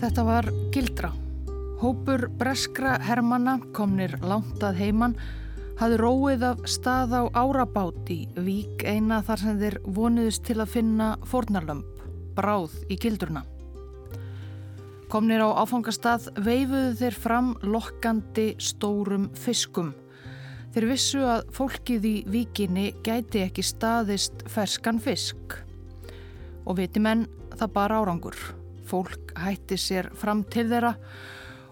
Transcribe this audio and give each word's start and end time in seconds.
Þetta 0.00 0.22
var 0.24 0.46
Gildra. 0.72 1.10
Hópur 1.82 2.22
breskra 2.40 2.94
hermanna 3.04 3.58
komnir 3.76 4.14
langt 4.24 4.62
að 4.64 4.78
heiman 4.80 5.14
hafði 5.76 5.98
róið 6.00 6.44
af 6.48 6.62
stað 6.72 7.12
á 7.20 7.22
árabát 7.36 8.08
í 8.08 8.22
vík 8.40 8.80
eina 8.88 9.18
þar 9.26 9.42
sem 9.42 9.58
þeir 9.60 9.76
vonuðist 9.84 10.46
til 10.48 10.56
að 10.56 10.72
finna 10.72 11.08
fornarlömp, 11.28 12.00
bráð 12.32 12.78
í 12.88 12.96
Gildruna. 12.96 13.42
Komnir 15.12 15.44
á 15.44 15.52
áfangastað 15.60 16.30
veifuðu 16.48 16.94
þeir 17.02 17.18
fram 17.20 17.50
lokkandi 17.60 18.54
stórum 18.56 19.28
fiskum. 19.36 19.92
Þeir 20.72 20.86
vissu 20.94 21.26
að 21.28 21.44
fólkið 21.52 22.08
í 22.08 22.14
víkinni 22.24 22.86
gæti 23.04 23.44
ekki 23.44 23.66
staðist 23.68 24.46
ferskan 24.48 25.02
fisk. 25.02 25.58
Og 26.64 26.80
viti 26.80 27.04
menn 27.04 27.26
það 27.52 27.76
bara 27.76 28.00
árangur. 28.00 28.40
Fólk 28.88 29.29
hætti 29.44 29.78
sér 29.80 30.10
fram 30.16 30.44
til 30.44 30.68
þeirra 30.70 30.94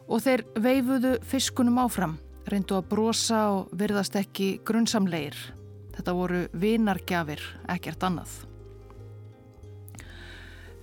og 0.09 0.25
þeir 0.25 0.45
veifuðu 0.57 1.15
fiskunum 1.29 1.81
áfram, 1.83 2.17
reyndu 2.49 2.79
að 2.79 2.89
brosa 2.91 3.41
og 3.53 3.73
virðast 3.77 4.17
ekki 4.17 4.59
grunnsamleir. 4.67 5.37
Þetta 5.99 6.15
voru 6.15 6.45
vinargjafir, 6.57 7.43
ekkert 7.69 8.07
annað. 8.07 8.37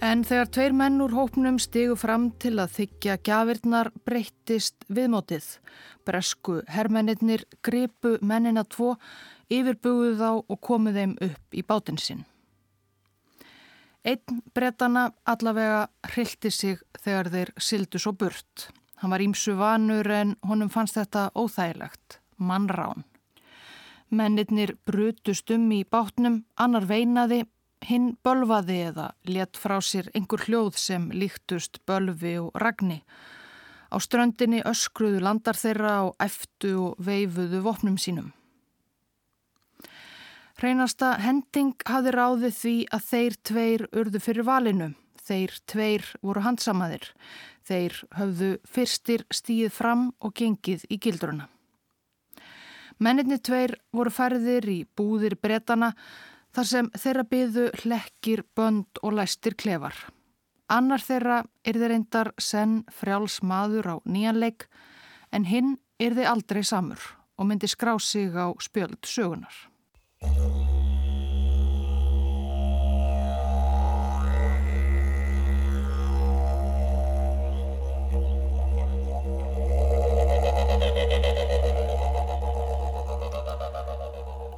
En 0.03 0.25
þegar 0.27 0.49
tveir 0.51 0.73
menn 0.75 0.99
úr 1.01 1.15
hópnum 1.15 1.55
stigu 1.61 1.95
fram 1.97 2.27
til 2.41 2.57
að 2.59 2.73
þykja 2.75 3.15
gjafirnar 3.25 3.89
breyttist 4.05 4.83
viðmótið. 4.91 5.47
Bresku 6.05 6.59
herrmennir 6.69 7.47
gripu 7.63 8.17
mennina 8.21 8.65
tvo, 8.67 8.97
yfirbuguð 9.49 10.19
þá 10.19 10.29
og 10.35 10.61
komuð 10.61 10.99
þeim 10.99 11.17
upp 11.29 11.57
í 11.57 11.63
bátinn 11.65 12.01
sinn. 12.01 12.25
Einn 14.05 14.41
brettana 14.53 15.07
allavega 15.25 15.87
hrilti 16.11 16.51
sig 16.53 16.81
þegar 17.01 17.29
þeir 17.33 17.51
sildu 17.57 18.01
svo 18.01 18.11
burt. 18.13 18.67
Hann 19.01 19.09
var 19.09 19.23
ímsu 19.25 19.55
vanur 19.57 20.05
en 20.13 20.35
honum 20.45 20.69
fannst 20.69 20.99
þetta 20.99 21.31
óþægilegt, 21.33 22.19
mannrán. 22.37 23.01
Mennirnir 24.13 24.75
brutust 24.85 25.49
um 25.51 25.65
í 25.73 25.81
bátnum, 25.89 26.43
annar 26.55 26.85
veinaði, 26.85 27.41
hinn 27.81 28.13
bölvaði 28.23 28.77
eða 28.91 29.09
let 29.25 29.57
frá 29.57 29.79
sér 29.81 30.11
einhver 30.13 30.45
hljóð 30.45 30.77
sem 30.77 31.09
líktust 31.09 31.81
bölvi 31.89 32.37
og 32.43 32.53
ragni. 32.61 33.01
Á 33.89 33.97
ströndinni 33.97 34.61
öskruðu 34.69 35.25
landar 35.25 35.57
þeirra 35.57 35.97
og 36.05 36.15
eftu 36.21 36.75
og 36.91 37.01
veifuðu 37.01 37.65
vopnum 37.65 37.97
sínum. 37.97 38.33
Hreinasta 40.55 41.17
hending 41.19 41.73
hafði 41.83 42.11
ráðið 42.15 42.53
því 42.55 42.75
að 42.95 43.07
þeir 43.09 43.33
tveir 43.49 43.81
urðu 43.91 44.21
fyrir 44.23 44.47
valinu. 44.47 44.93
Þeir 45.25 45.57
tveir 45.67 46.05
voru 46.23 46.43
handsamaðir. 46.45 47.09
Þeir 47.67 47.97
höfðu 48.15 48.51
fyrstir 48.63 49.25
stíð 49.33 49.73
fram 49.75 50.05
og 50.23 50.31
gengið 50.39 50.85
í 50.87 50.99
gildruna. 51.01 51.49
Menninni 53.03 53.41
tveir 53.43 53.75
voru 53.91 54.13
færðir 54.15 54.69
í 54.71 54.77
búðir 54.95 55.35
bretana 55.35 55.91
þar 56.55 56.71
sem 56.71 56.89
þeirra 56.95 57.27
byðu 57.27 57.67
hlekkir, 57.81 58.45
bönd 58.55 59.03
og 59.03 59.17
læstir 59.19 59.59
klefar. 59.59 59.97
Annar 60.71 61.03
þeirra 61.03 61.43
er 61.67 61.75
þeir 61.75 61.91
reyndar 61.91 62.31
senn 62.39 62.85
frjáls 62.95 63.41
maður 63.43 63.91
á 63.91 63.95
nýjanleik 64.07 64.69
en 65.35 65.51
hinn 65.51 65.75
er 65.99 66.15
þeir 66.15 66.31
aldrei 66.31 66.63
samur 66.63 67.01
og 67.35 67.49
myndi 67.49 67.67
skrá 67.67 67.97
sig 67.99 68.31
á 68.31 68.55
spjöld 68.63 69.03
sögunar. 69.03 69.74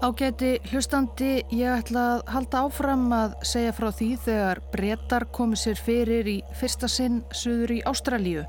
Ágæti 0.07 0.53
hlustandi, 0.69 1.41
ég 1.51 1.67
ætla 1.67 2.03
að 2.13 2.19
halda 2.31 2.59
áfram 2.63 3.07
að 3.11 3.33
segja 3.49 3.73
frá 3.75 3.89
því 3.91 4.07
þegar 4.23 4.59
brettar 4.71 5.25
komið 5.35 5.59
sér 5.59 5.81
fyrir 5.83 6.29
í 6.31 6.35
fyrsta 6.55 6.87
sinn 6.87 7.17
suður 7.35 7.73
í 7.75 7.79
Ástralíu 7.91 8.45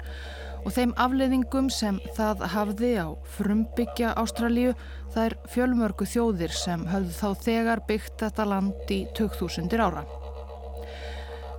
og 0.64 0.72
þeim 0.74 0.94
afleiðingum 1.00 1.68
sem 1.72 1.98
það 2.16 2.46
hafði 2.54 2.92
á 3.02 3.08
frumbyggja 3.36 4.14
Ástralíu 4.20 4.74
er 5.18 5.34
fjölmörgu 5.50 6.06
þjóðir 6.06 6.52
sem 6.54 6.84
höfðu 6.86 7.14
þá 7.16 7.44
þegar 7.44 7.84
byggt 7.88 8.22
þetta 8.22 8.44
land 8.46 8.92
í 8.94 9.00
2000 9.18 9.74
ára. 9.82 10.04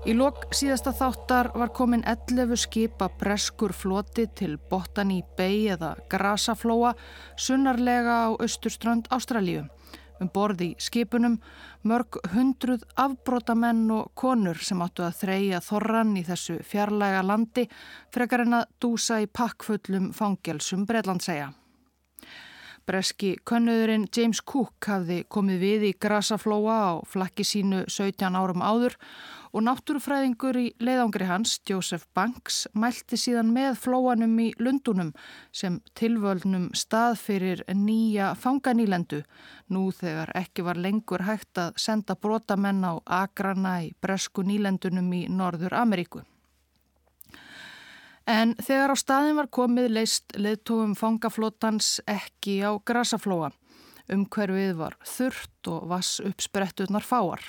Í 0.08 0.14
lok 0.16 0.46
síðasta 0.56 0.94
þáttar 0.96 1.50
var 1.60 1.74
komin 1.76 2.06
11 2.08 2.56
skipa 2.62 3.10
breskur 3.20 3.74
floti 3.76 4.30
til 4.32 4.56
Botany 4.72 5.20
Bay 5.36 5.68
eða 5.74 5.98
Grasaflóa 6.12 6.94
sunnarlega 7.36 8.16
á 8.26 8.40
austurströnd 8.40 9.12
Ástralíu 9.12 9.66
um 10.19 10.31
borði 10.34 10.72
í 10.74 10.81
skipunum 10.81 11.38
mörg 11.88 12.19
hundruð 12.34 12.84
afbrótamenn 13.00 13.85
og 13.96 14.12
konur 14.19 14.59
sem 14.63 14.81
áttu 14.84 15.06
að 15.07 15.18
þreja 15.22 15.62
þorran 15.63 16.18
í 16.19 16.25
þessu 16.28 16.59
fjarlæga 16.66 17.24
landi 17.25 17.66
frekar 18.13 18.46
en 18.46 18.59
að 18.59 18.69
dúsa 18.84 19.22
í 19.24 19.30
pakkfullum 19.31 20.12
fangelsum 20.16 20.85
Breitlandsæja. 20.90 21.53
Breski 22.90 23.35
könnuðurinn 23.46 24.07
James 24.16 24.40
Cook 24.41 24.88
hafði 24.90 25.19
komið 25.30 25.59
við 25.62 25.84
í 25.91 25.97
Grasaflóa 26.02 26.78
á 26.90 26.91
flakki 27.06 27.46
sínu 27.46 27.84
17 27.86 28.34
árum 28.34 28.63
áður 28.66 28.96
og 29.54 29.64
náttúrufræðingur 29.66 30.58
í 30.60 30.66
leiðangri 30.84 31.28
hans, 31.30 31.58
Joseph 31.68 32.06
Banks, 32.16 32.64
mælti 32.78 33.18
síðan 33.18 33.52
með 33.56 33.80
flóanum 33.84 34.36
í 34.44 34.50
Lundunum 34.62 35.12
sem 35.56 35.80
tilvöldnum 35.98 36.70
stað 36.78 37.18
fyrir 37.22 37.64
nýja 37.74 38.34
fanganýlendu, 38.38 39.24
nú 39.74 39.90
þegar 39.96 40.34
ekki 40.38 40.66
var 40.68 40.80
lengur 40.82 41.26
hægt 41.26 41.62
að 41.62 41.80
senda 41.82 42.16
brotamenn 42.16 42.86
á 42.86 42.94
agrana 43.06 43.80
í 43.86 43.94
bresku 44.02 44.46
nýlendunum 44.46 45.10
í 45.18 45.24
Norður 45.30 45.80
Ameríku. 45.81 46.26
En 48.30 48.54
þegar 48.62 48.94
á 48.94 48.98
staðin 49.00 49.40
var 49.40 49.48
komið 49.50 49.88
leist 49.90 50.36
leðtóum 50.38 50.94
fangaflótans 50.94 51.98
ekki 52.06 52.60
á 52.62 52.78
grasaflóa. 52.78 53.50
Umhverfið 54.14 54.76
var 54.78 54.98
þurrt 55.06 55.70
og 55.70 55.88
vass 55.90 56.20
uppsprettunar 56.22 57.06
fáar. 57.06 57.42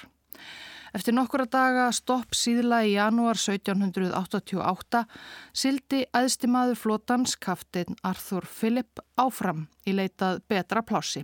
Eftir 0.97 1.15
nokkura 1.15 1.47
daga 1.47 1.91
stopp 1.95 2.35
síðla 2.35 2.83
í 2.89 2.97
janúar 2.97 3.39
1788 3.39 5.05
sildi 5.53 6.03
aðstimaður 6.17 6.81
flótans 6.81 7.37
kaftin 7.39 7.99
Arthur 8.03 8.47
Philip 8.47 9.03
áfram 9.21 9.69
í 9.87 9.95
leitað 9.95 10.43
betra 10.51 10.83
plássi. 10.83 11.23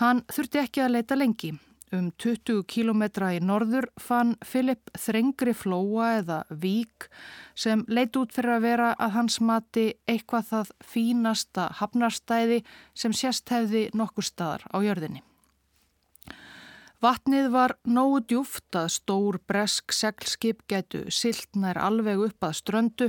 Hann 0.00 0.24
þurfti 0.32 0.60
ekki 0.60 0.82
að 0.84 0.98
leita 0.98 1.16
lengi. 1.16 1.54
Um 1.94 2.08
20 2.18 2.64
kílometra 2.66 3.28
í 3.36 3.38
norður 3.38 3.86
fann 4.02 4.32
Filip 4.44 4.90
þrengri 4.98 5.54
flóa 5.54 6.16
eða 6.16 6.40
vík 6.50 7.06
sem 7.54 7.84
leit 7.86 8.18
út 8.18 8.34
fyrir 8.34 8.56
að 8.56 8.66
vera 8.66 8.88
að 8.98 9.14
hans 9.14 9.38
mati 9.38 9.86
eitthvað 10.10 10.50
það 10.50 10.74
fínasta 10.82 11.68
hafnarstæði 11.78 12.58
sem 12.90 13.14
sérst 13.14 13.54
hefði 13.54 13.86
nokkur 13.94 14.26
staðar 14.26 14.66
á 14.74 14.82
jörðinni. 14.82 15.22
Vatnið 17.04 17.50
var 17.52 17.74
nógu 17.84 18.22
djúft 18.24 18.76
að 18.78 18.88
stór 18.94 19.36
bresk 19.44 19.92
seglskip 19.92 20.62
getu 20.70 21.02
siltnær 21.12 21.76
alveg 21.76 22.22
upp 22.30 22.46
að 22.48 22.56
ströndu, 22.56 23.08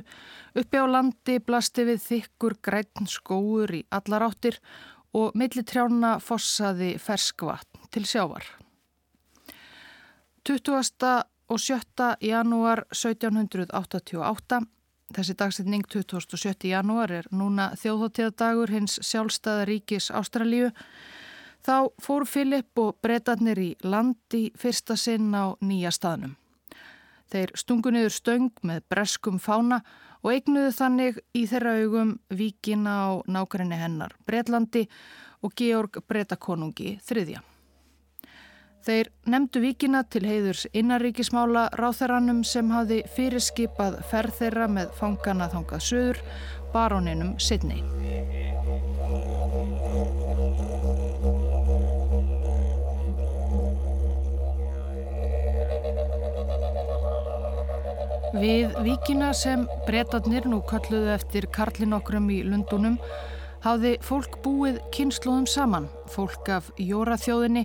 uppi 0.59 0.81
á 0.83 0.85
landi 0.91 1.37
blasti 1.39 1.85
við 1.87 2.03
þykkur 2.03 2.57
græn 2.59 3.07
skóur 3.07 3.71
í 3.71 3.85
allar 3.87 4.27
áttir 4.27 4.59
og 5.15 5.37
millitrjána 5.39 6.17
fossaði 6.19 6.97
ferskvatn 6.99 7.87
til 7.93 8.03
sjávar. 8.05 8.43
20. 10.43 11.23
og 11.47 11.59
7. 11.59 12.11
janúar 12.23 12.83
1788, 12.91 14.59
þessi 15.15 15.35
dagsetning 15.39 15.87
27. 15.87 16.67
janúar 16.67 17.11
er 17.21 17.31
núna 17.31 17.71
þjóðhóttíðadagur 17.79 18.71
hins 18.75 18.99
sjálfstæða 18.99 19.65
ríkis 19.67 20.11
Ástralíu, 20.11 20.73
þá 21.67 21.91
fór 21.99 22.25
Filip 22.29 22.79
og 22.79 22.97
breytanir 23.03 23.59
í 23.59 23.71
land 23.83 24.35
í 24.37 24.47
fyrsta 24.55 24.95
sinn 24.99 25.33
á 25.35 25.51
nýja 25.59 25.91
staðnum. 25.91 26.37
Þeir 27.27 27.51
stungu 27.59 27.91
niður 27.91 28.13
stöng 28.15 28.51
með 28.63 28.85
breskum 28.87 29.39
fána 29.43 29.81
og 30.23 30.31
eignuðu 30.31 30.71
þannig 30.77 31.19
í 31.35 31.43
þeirra 31.49 31.75
augum 31.81 32.15
víkina 32.31 32.93
á 33.03 33.07
nákvæmni 33.27 33.79
hennar 33.79 34.15
Breitlandi 34.27 34.87
og 35.43 35.53
Georg 35.59 35.99
Breitakonungi 36.07 36.97
þriðja. 37.03 37.43
Þeir 38.87 39.09
nefndu 39.27 39.59
vikina 39.59 40.05
til 40.07 40.23
heiðurs 40.23 40.63
innaríkismála 40.71 41.65
ráþerranum 41.75 42.45
sem 42.47 42.71
hafi 42.71 43.01
fyrirskipað 43.17 43.99
ferð 44.07 44.39
þeirra 44.39 44.69
með 44.71 44.95
fangana 44.95 45.49
þangað 45.51 45.83
söður, 45.89 46.23
baróninum 46.71 47.35
Sidney. 47.43 47.83
Við 58.37 58.75
vikina 58.85 59.31
sem 59.33 59.63
breytatnir 59.87 60.45
nú 60.45 60.59
kalluðu 60.69 61.09
eftir 61.09 61.47
karlin 61.49 61.95
okkurum 61.97 62.27
í 62.29 62.43
Lundunum 62.45 62.99
hafði 63.63 63.95
fólk 64.05 64.35
búið 64.43 64.75
kynnslóðum 64.93 65.47
saman, 65.49 65.87
fólk 66.13 66.51
af 66.53 66.67
jóraþjóðinni, 66.77 67.63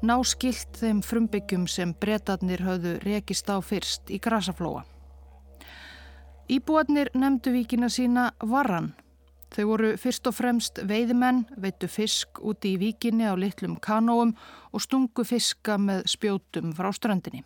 náskilt 0.00 0.78
þeim 0.80 1.02
frumbyggjum 1.04 1.66
sem 1.68 1.92
breytatnir 2.00 2.62
hafðu 2.64 2.94
rekist 3.04 3.50
á 3.52 3.60
fyrst 3.60 4.08
í 4.08 4.16
Grasaflóa. 4.24 4.86
Íbúarnir 6.48 7.10
nefndu 7.12 7.52
vikina 7.52 7.90
sína 7.92 8.30
Varran. 8.40 8.94
Þau 9.52 9.64
voru 9.68 9.90
fyrst 10.00 10.30
og 10.30 10.38
fremst 10.38 10.80
veiðimenn, 10.80 11.44
veitu 11.60 11.90
fisk 11.92 12.40
úti 12.40 12.72
í 12.72 12.80
vikinni 12.80 13.28
á 13.28 13.36
litlum 13.36 13.76
kanóum 13.76 14.32
og 14.72 14.86
stungu 14.86 15.28
fiska 15.28 15.76
með 15.76 16.06
spjótum 16.14 16.72
frá 16.72 16.88
strandinni. 16.96 17.44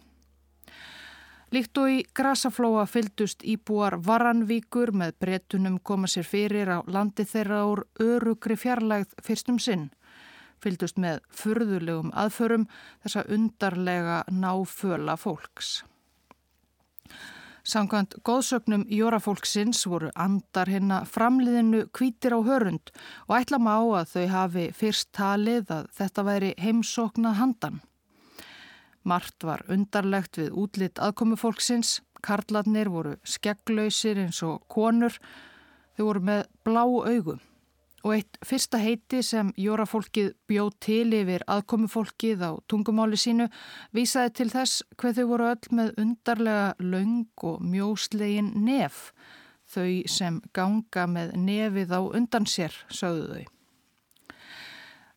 Líkt 1.51 1.79
og 1.83 1.91
í 1.91 2.03
Grasaflóa 2.15 2.85
fyldust 2.87 3.43
íbúar 3.43 3.97
Varanvíkur 4.07 4.93
með 4.95 5.17
bretunum 5.19 5.81
koma 5.83 6.07
sér 6.07 6.29
fyrir 6.29 6.71
á 6.71 6.79
landi 6.87 7.25
þeirra 7.27 7.65
úr 7.67 7.83
örugri 7.99 8.55
fjarlægð 8.55 9.17
fyrstum 9.27 9.59
sinn. 9.59 9.89
Fyldust 10.63 11.01
með 11.03 11.25
furðulegum 11.35 12.15
aðförum 12.15 12.69
þessa 13.03 13.27
undarlega 13.35 14.23
náföla 14.31 15.19
fólks. 15.19 15.81
Samkvæmt 17.67 18.15
góðsögnum 18.25 18.87
jórafólksins 18.89 19.83
voru 19.91 20.15
andar 20.15 20.71
hérna 20.71 21.03
framliðinu 21.03 21.89
kvítir 21.91 22.39
á 22.39 22.41
hörund 22.47 22.95
og 23.27 23.37
ætla 23.43 23.59
má 23.59 23.75
að 23.75 24.15
þau 24.15 24.27
hafi 24.39 24.71
fyrst 24.71 25.11
talið 25.19 25.75
að 25.81 25.91
þetta 25.99 26.29
væri 26.31 26.55
heimsókna 26.63 27.35
handan. 27.43 27.83
Mart 29.03 29.45
var 29.47 29.65
undarlegt 29.73 30.37
við 30.41 30.51
útlitt 30.61 31.01
aðkomi 31.01 31.39
fólksins, 31.41 32.01
karlarnir 32.21 32.91
voru 32.93 33.17
skegglausir 33.25 34.19
eins 34.21 34.43
og 34.45 34.67
konur, 34.69 35.15
þau 35.97 36.05
voru 36.11 36.25
með 36.29 36.43
blá 36.67 36.83
augum. 36.85 37.41
Og 38.01 38.15
eitt 38.17 38.39
fyrsta 38.45 38.79
heiti 38.81 39.21
sem 39.25 39.51
jórafólkið 39.61 40.31
bjóð 40.49 40.71
til 40.81 41.13
yfir 41.19 41.43
aðkomufólkið 41.53 42.45
á 42.49 42.53
tungumáli 42.65 43.19
sínu 43.21 43.51
vísaði 43.97 44.33
til 44.39 44.49
þess 44.53 44.85
hvað 44.97 45.19
þau 45.19 45.27
voru 45.35 45.49
öll 45.51 45.75
með 45.77 45.93
undarlega 46.01 46.71
laung 46.81 47.45
og 47.45 47.61
mjóslegin 47.61 48.55
nef, 48.65 49.11
þau 49.69 50.01
sem 50.09 50.41
ganga 50.57 51.05
með 51.13 51.37
nefið 51.45 51.93
á 51.93 52.01
undan 52.01 52.49
sér, 52.49 52.73
sögðu 52.89 53.35
þau. 53.35 53.45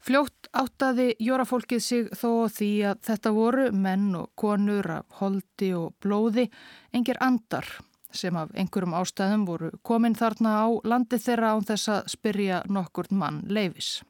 Fljótt 0.04 0.43
áttaði 0.54 1.14
jórafólkið 1.20 1.82
sig 1.82 2.12
þó 2.14 2.48
því 2.52 2.70
að 2.92 3.02
þetta 3.08 3.34
voru 3.34 3.66
menn 3.74 4.14
og 4.18 4.30
konur 4.40 4.90
af 5.00 5.20
holdi 5.20 5.74
og 5.78 5.96
blóði, 6.04 6.50
engir 6.94 7.20
andar 7.22 7.68
sem 8.14 8.36
af 8.38 8.52
einhverjum 8.54 8.94
ástæðum 8.94 9.46
voru 9.48 9.70
komin 9.82 10.16
þarna 10.16 10.56
á 10.62 10.68
landi 10.86 11.18
þeirra 11.18 11.54
án 11.56 11.66
þess 11.66 11.90
að 11.90 12.10
spyrja 12.14 12.64
nokkur 12.70 13.10
mann 13.10 13.42
leifis. 13.50 14.04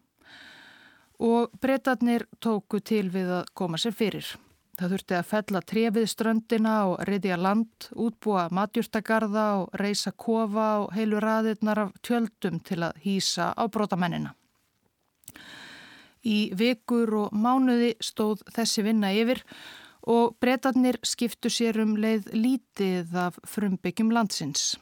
Og 1.24 1.54
breytatnir 1.62 2.25
tóku 2.44 2.81
til 2.84 3.07
við 3.13 3.31
að 3.40 3.54
koma 3.56 3.80
sér 3.80 3.95
fyrir. 3.95 4.28
Það 4.74 4.95
þurfti 4.95 5.16
að 5.16 5.28
fella 5.30 5.60
trefið 5.69 6.07
ströndina 6.10 6.75
og 6.90 7.04
reyðja 7.07 7.38
land, 7.38 7.90
útbúa 7.94 8.48
matjúrtagarða 8.51 9.45
og 9.62 9.75
reysa 9.80 10.12
kofa 10.18 10.69
og 10.84 10.95
heilu 10.98 11.22
raðirnar 11.22 11.86
af 11.86 11.92
tjöldum 12.01 12.57
til 12.66 12.81
að 12.90 12.98
hýsa 13.06 13.51
á 13.54 13.63
brotamennina. 13.69 14.34
Í 16.23 16.53
vikur 16.55 17.11
og 17.25 17.33
mánuði 17.35 17.93
stóð 18.03 18.45
þessi 18.55 18.85
vinna 18.85 19.11
yfir 19.11 19.43
og 20.07 20.35
breytarnir 20.43 20.99
skiptu 21.03 21.51
sér 21.51 21.81
um 21.83 21.95
leið 21.99 22.31
lítið 22.35 23.13
af 23.27 23.39
frumbyggjum 23.47 24.11
landsins. 24.15 24.73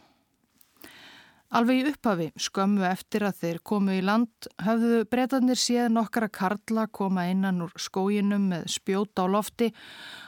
Alveg 1.51 1.81
í 1.81 1.87
upphafi, 1.89 2.29
skömmu 2.39 2.85
eftir 2.87 3.25
að 3.27 3.41
þeir 3.41 3.57
komu 3.67 3.97
í 3.97 4.03
land, 4.07 4.47
höfðu 4.63 5.01
breytarnir 5.11 5.59
séð 5.59 5.89
nokkara 5.91 6.29
karla 6.31 6.85
koma 6.87 7.25
innan 7.27 7.65
úr 7.65 7.73
skójinum 7.75 8.45
með 8.53 8.69
spjóta 8.71 9.25
á 9.27 9.33
lofti 9.33 9.67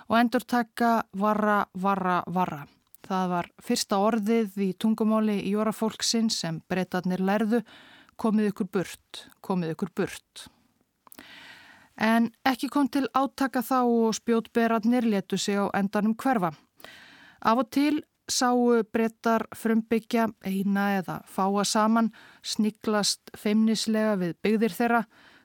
og 0.09 0.17
endur 0.19 0.43
taka 0.43 1.05
varra, 1.15 1.61
varra, 1.79 2.17
varra. 2.27 2.65
Það 3.07 3.31
var 3.31 3.49
fyrsta 3.63 4.01
orðið 4.03 4.59
í 4.67 4.69
tungumáli 4.75 5.37
í 5.47 5.53
jórafólksinn 5.55 6.27
sem 6.31 6.59
breytarnir 6.67 7.23
lærðu, 7.23 7.61
komið 8.19 8.51
ykkur 8.51 8.69
burt, 8.75 9.23
komið 9.39 9.77
ykkur 9.77 9.95
burt. 9.95 10.45
En 11.97 12.31
ekki 12.45 12.69
kom 12.73 12.89
til 12.89 13.05
átaka 13.13 13.61
þá 13.61 13.79
og 13.83 14.15
spjótberarnir 14.17 15.05
letu 15.05 15.37
sig 15.37 15.59
á 15.59 15.69
endanum 15.77 16.15
hverfa. 16.17 16.53
Af 17.43 17.57
og 17.57 17.69
til 17.69 18.01
sáu 18.29 18.83
brettar 18.91 19.45
frumbyggja 19.55 20.29
eina 20.45 20.87
eða 20.97 21.19
fáa 21.27 21.63
saman, 21.63 22.11
sniglast 22.41 23.33
feimnislega 23.37 24.15
við 24.15 24.35
byggðir 24.41 24.75
þeirra, 24.77 25.03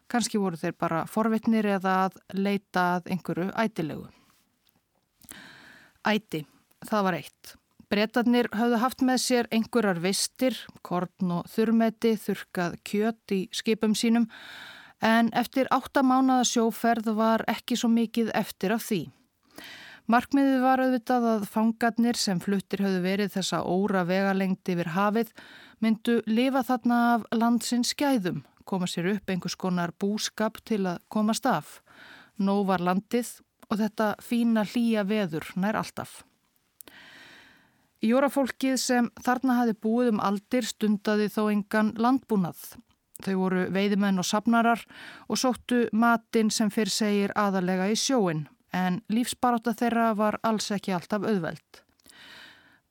kannski 0.08 0.38
voru 0.40 0.56
þeir 0.56 0.76
bara 0.78 1.04
forvitnir 1.06 1.66
eða 1.66 2.04
að 2.06 2.20
leita 2.32 2.84
að 2.96 3.10
einhverju 3.12 3.50
ætilegu. 3.58 4.06
Æti, 6.08 6.46
það 6.86 7.04
var 7.04 7.18
eitt. 7.18 7.54
Brettarnir 7.88 8.48
höfðu 8.52 8.78
haft 8.80 9.02
með 9.04 9.20
sér 9.24 9.46
einhverjar 9.52 10.00
vistir, 10.00 10.56
korn 10.84 11.32
og 11.38 11.48
þurrmeti, 11.48 12.14
þurkað 12.20 12.76
kjött 12.84 13.34
í 13.34 13.40
skipum 13.52 13.96
sínum, 13.96 14.28
en 15.00 15.30
eftir 15.32 15.68
átta 15.70 16.02
mánada 16.02 16.44
sjóferð 16.44 17.12
var 17.14 17.44
ekki 17.48 17.76
svo 17.78 17.90
mikið 17.92 18.32
eftir 18.34 18.74
af 18.74 18.84
því. 18.88 19.00
Markmiðið 20.08 20.62
var 20.64 20.80
auðvitað 20.80 21.24
að 21.28 21.42
fangarnir 21.52 22.16
sem 22.16 22.38
fluttir 22.40 22.80
höfðu 22.80 23.02
verið 23.04 23.34
þessa 23.34 23.60
óra 23.68 24.06
vegalengdi 24.08 24.72
yfir 24.72 24.94
hafið 24.94 25.34
myndu 25.84 26.22
lifa 26.26 26.62
þarna 26.64 27.00
af 27.16 27.26
landsins 27.36 27.92
skæðum, 27.92 28.40
koma 28.64 28.88
sér 28.88 29.10
upp 29.12 29.28
einhvers 29.28 29.58
konar 29.60 29.92
búskap 30.00 30.62
til 30.64 30.86
að 30.88 31.02
komast 31.12 31.46
af. 31.46 31.82
Nó 32.40 32.62
var 32.64 32.80
landið 32.80 33.34
og 33.68 33.82
þetta 33.82 34.14
fína 34.24 34.64
hlýja 34.64 35.04
veður 35.04 35.52
nær 35.60 35.76
alltaf. 35.76 36.22
Jórafólkið 38.00 38.76
sem 38.80 39.08
þarna 39.20 39.60
hafi 39.60 39.74
búið 39.76 40.12
um 40.14 40.20
aldir 40.24 40.64
stundaði 40.64 41.28
þó 41.34 41.48
engan 41.50 41.92
landbúnað 41.98 42.78
Þau 43.24 43.34
voru 43.40 43.64
veiðmenn 43.74 44.20
og 44.22 44.26
sapnarar 44.26 44.84
og 45.26 45.40
sóttu 45.40 45.88
matinn 45.92 46.52
sem 46.54 46.70
fyrir 46.70 46.94
segir 46.94 47.32
aðalega 47.34 47.88
í 47.90 47.96
sjóin 47.98 48.46
en 48.72 49.00
lífsbaráta 49.10 49.74
þeirra 49.74 50.12
var 50.14 50.38
alls 50.46 50.70
ekki 50.74 50.94
alltaf 50.94 51.24
auðveld. 51.26 51.82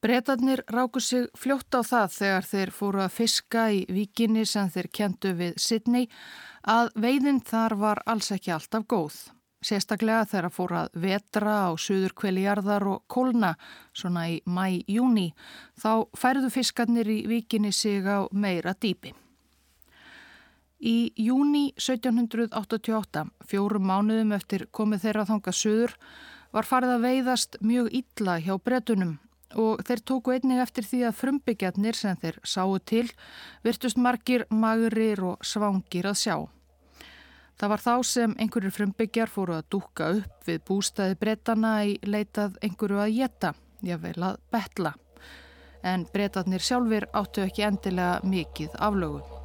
Bretarnir 0.02 0.62
ráku 0.70 1.00
sig 1.02 1.26
fljótt 1.34 1.74
á 1.74 1.82
það 1.82 2.12
þegar 2.14 2.46
þeir 2.52 2.72
fóru 2.72 3.02
að 3.02 3.16
fiska 3.16 3.64
í 3.74 3.80
vikinni 3.90 4.44
sem 4.46 4.70
þeir 4.70 4.90
kentu 4.94 5.32
við 5.40 5.56
Sydney 5.58 6.10
að 6.62 6.92
veiðin 6.96 7.42
þar 7.42 7.76
var 7.82 8.02
alls 8.06 8.30
ekki 8.36 8.54
alltaf 8.54 8.86
góð. 8.86 9.18
Sérstaklega 9.66 10.28
þegar 10.30 10.54
fóru 10.54 10.78
að 10.84 11.00
vetra 11.02 11.56
á 11.66 11.70
suður 11.82 12.14
kveljarðar 12.20 12.86
og 12.92 13.06
kólna 13.10 13.56
svona 13.90 14.28
í 14.30 14.42
mæ-júni 14.46 15.32
þá 15.82 16.06
færðu 16.14 16.52
fiskarnir 16.54 17.10
í 17.10 17.24
vikinni 17.32 17.74
sig 17.74 18.06
á 18.06 18.30
meira 18.32 18.76
dýpi. 18.78 19.16
Í 20.78 21.12
júni 21.18 21.72
1788, 21.74 23.24
fjórum 23.50 23.88
mánuðum 23.90 24.36
eftir 24.38 24.68
komið 24.70 25.08
þeirra 25.08 25.24
þanga 25.26 25.54
söður, 25.58 25.96
var 26.54 26.68
farið 26.70 26.92
að 26.94 27.08
veiðast 27.08 27.58
mjög 27.66 27.90
illa 27.98 28.38
hjá 28.40 28.54
bretunum 28.62 29.16
og 29.58 29.82
þeir 29.88 30.02
tóku 30.04 30.34
einnig 30.36 30.60
eftir 30.62 30.86
því 30.86 31.00
að 31.08 31.18
frumbyggjarnir 31.22 31.98
sem 31.98 32.18
þeir 32.22 32.38
sáu 32.44 32.78
til 32.84 33.06
virtust 33.64 33.98
margir 33.98 34.46
magurir 34.52 35.24
og 35.24 35.46
svangir 35.46 36.10
að 36.10 36.20
sjá. 36.22 36.36
Það 37.58 37.72
var 37.74 37.82
þá 37.82 37.94
sem 38.06 38.36
einhverjur 38.38 38.76
frumbyggjar 38.76 39.32
fóru 39.34 39.56
að 39.58 39.70
dúka 39.74 40.12
upp 40.20 40.46
við 40.46 40.62
bústæði 40.68 41.18
bretana 41.18 41.74
í 41.90 41.98
leitað 42.06 42.60
einhverju 42.62 43.02
að 43.02 43.16
geta, 43.18 43.54
ég 43.82 44.04
vel 44.04 44.20
að 44.22 44.38
betla. 44.54 44.94
En 45.82 46.06
bretarnir 46.14 46.62
sjálfur 46.62 47.10
áttu 47.18 47.48
ekki 47.48 47.66
endilega 47.66 48.22
mikið 48.28 48.78
aflögu. 48.78 49.37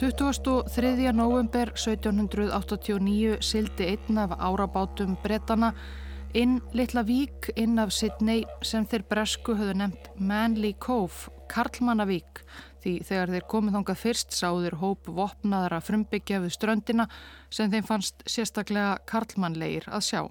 23. 0.00 1.12
november 1.12 1.72
1789 1.76 3.36
sildi 3.44 3.84
einn 3.84 4.18
af 4.18 4.30
árabátum 4.40 5.18
brettana 5.20 5.74
inn 6.32 6.54
litla 6.72 7.02
vík 7.04 7.50
inn 7.52 7.76
af 7.78 7.92
Sydney 7.92 8.46
sem 8.64 8.86
þeir 8.88 9.04
bresku 9.10 9.52
höfðu 9.58 9.74
nefnt 9.76 10.08
Manly 10.16 10.70
Cove, 10.80 11.28
Karlmannavík 11.52 12.40
því 12.80 12.94
þegar 13.10 13.34
þeir 13.34 13.46
komið 13.52 13.76
þangað 13.76 14.00
fyrst 14.06 14.38
sáður 14.38 14.78
hóp 14.80 15.12
vopnaðara 15.20 15.82
frumbyggja 15.84 16.40
við 16.46 16.56
ströndina 16.56 17.08
sem 17.52 17.68
þeim 17.68 17.84
fannst 17.92 18.24
sérstaklega 18.24 18.96
karlmannleir 19.04 19.84
að 19.92 20.06
sjá. 20.08 20.22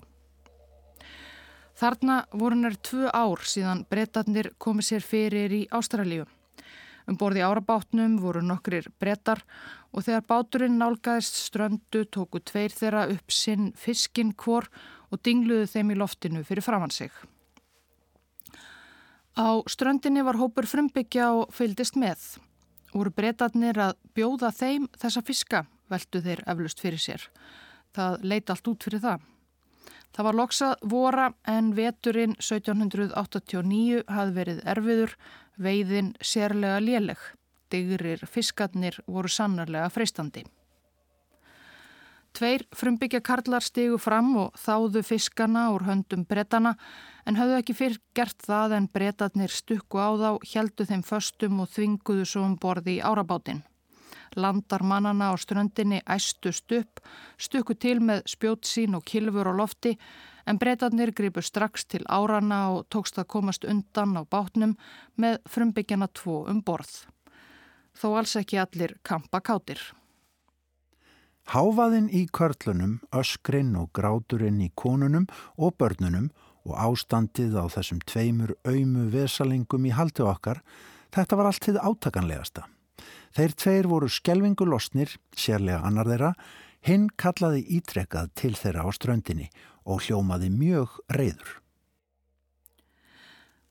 Þarna 1.78 2.24
voru 2.34 2.58
nær 2.58 2.82
tvö 2.82 3.14
ár 3.14 3.46
síðan 3.46 3.86
brettarnir 3.86 4.50
komið 4.58 4.90
sér 4.90 5.10
fyrir 5.14 5.60
í 5.62 5.64
Ástralíu. 5.70 6.26
Um 7.10 7.18
borði 7.18 7.42
árabátnum 7.42 8.20
voru 8.22 8.44
nokkrir 8.46 8.86
brettar 9.02 9.42
og 9.90 10.06
þegar 10.06 10.28
báturinn 10.30 10.78
nálgæðist 10.78 11.40
ströndu 11.48 12.04
tóku 12.06 12.42
tveir 12.46 12.70
þeirra 12.76 13.08
upp 13.16 13.34
sinn 13.34 13.72
fiskinn 13.74 14.36
kvor 14.38 14.68
og 15.10 15.24
dingluðu 15.26 15.66
þeim 15.72 15.96
í 15.96 15.98
loftinu 15.98 16.44
fyrir 16.46 16.66
framann 16.66 16.94
sig. 16.94 17.10
Á 19.34 19.58
ströndinni 19.72 20.22
var 20.26 20.38
hópur 20.38 20.68
frumbyggja 20.70 21.32
og 21.34 21.56
fylgdist 21.56 21.98
með. 21.98 22.38
Úr 22.94 23.10
brettarnir 23.14 23.78
að 23.82 23.98
bjóða 24.14 24.54
þeim 24.54 24.86
þessa 25.00 25.26
fiska 25.26 25.66
veldu 25.90 26.22
þeir 26.22 26.46
eflust 26.46 26.82
fyrir 26.84 27.02
sér. 27.02 27.26
Það 27.96 28.22
leiti 28.22 28.54
allt 28.54 28.70
út 28.70 28.86
fyrir 28.86 29.02
það. 29.02 29.26
Það 30.16 30.26
var 30.26 30.38
loksað 30.40 30.86
vora 30.92 31.26
en 31.48 31.74
veturinn 31.78 32.36
1789 32.42 34.04
hafði 34.10 34.36
verið 34.38 34.62
erfiður, 34.74 35.18
veiðin 35.60 36.14
sérlega 36.22 36.80
léleg. 36.84 37.20
Digrir 37.70 38.24
fiskarnir 38.26 38.98
voru 39.08 39.30
sannarlega 39.30 39.92
freistandi. 39.94 40.46
Tveir 42.34 42.66
frumbyggja 42.78 43.22
karlar 43.26 43.66
stigu 43.66 43.98
fram 44.02 44.36
og 44.38 44.58
þáðu 44.58 45.02
fiskana 45.06 45.70
úr 45.74 45.86
höndum 45.88 46.26
brettana 46.30 46.76
en 47.26 47.40
hafðu 47.40 47.58
ekki 47.58 47.78
fyrr 47.78 47.98
gert 48.18 48.46
það 48.46 48.76
en 48.78 48.90
brettarnir 48.94 49.54
stukku 49.54 49.98
á 49.98 50.10
þá, 50.14 50.30
heldu 50.54 50.86
þeim 50.86 51.04
föstum 51.06 51.64
og 51.66 51.74
þvinguðu 51.74 52.30
svo 52.30 52.46
um 52.46 52.56
borði 52.62 53.00
í 53.00 53.04
árabátinn 53.06 53.64
landar 54.36 54.84
mannana 54.84 55.32
á 55.32 55.36
ströndinni 55.38 56.02
æstust 56.06 56.72
upp, 56.72 57.00
stukku 57.38 57.74
til 57.74 58.00
með 58.04 58.26
spjót 58.30 58.66
sín 58.68 58.98
og 58.98 59.06
kilfur 59.06 59.50
á 59.50 59.54
lofti 59.54 59.96
en 60.46 60.58
breytarnir 60.58 61.14
gripu 61.14 61.42
strax 61.42 61.86
til 61.86 62.04
árana 62.10 62.70
og 62.74 62.88
tókst 62.90 63.20
að 63.22 63.30
komast 63.36 63.66
undan 63.66 64.18
á 64.18 64.24
bátnum 64.26 64.76
með 65.16 65.40
frumbyggjana 65.46 66.10
tvo 66.14 66.44
um 66.50 66.62
borð. 66.66 67.06
Þó 67.94 68.18
alls 68.18 68.36
ekki 68.40 68.58
allir 68.58 68.98
kampa 69.04 69.42
kátir. 69.42 69.80
Háfaðinn 71.50 72.12
í 72.14 72.28
körlunum, 72.30 73.00
öskrinn 73.10 73.74
og 73.78 73.90
gráturinn 73.98 74.62
í 74.62 74.70
konunum 74.78 75.26
og 75.58 75.74
börnunum 75.82 76.30
og 76.66 76.76
ástandið 76.78 77.58
á 77.58 77.66
þessum 77.74 78.02
tveimur 78.06 78.54
aumu 78.68 79.08
vesalingum 79.10 79.88
í 79.90 79.94
haldi 79.96 80.26
okkar, 80.26 80.62
þetta 81.10 81.40
var 81.40 81.50
allt 81.50 81.66
þið 81.66 81.82
átakanlegasta. 81.82 82.68
Þeir 83.36 83.56
tveir 83.62 83.90
voru 83.90 84.10
skjelvingu 84.10 84.66
losnir, 84.66 85.14
sérlega 85.38 85.84
annar 85.86 86.10
þeirra, 86.10 86.34
hinn 86.86 87.10
kallaði 87.20 87.66
ítrekkað 87.80 88.32
til 88.40 88.54
þeirra 88.58 88.86
á 88.88 88.90
ströndinni 88.96 89.50
og 89.86 90.06
hljómaði 90.06 90.50
mjög 90.54 91.00
reyður. 91.14 91.60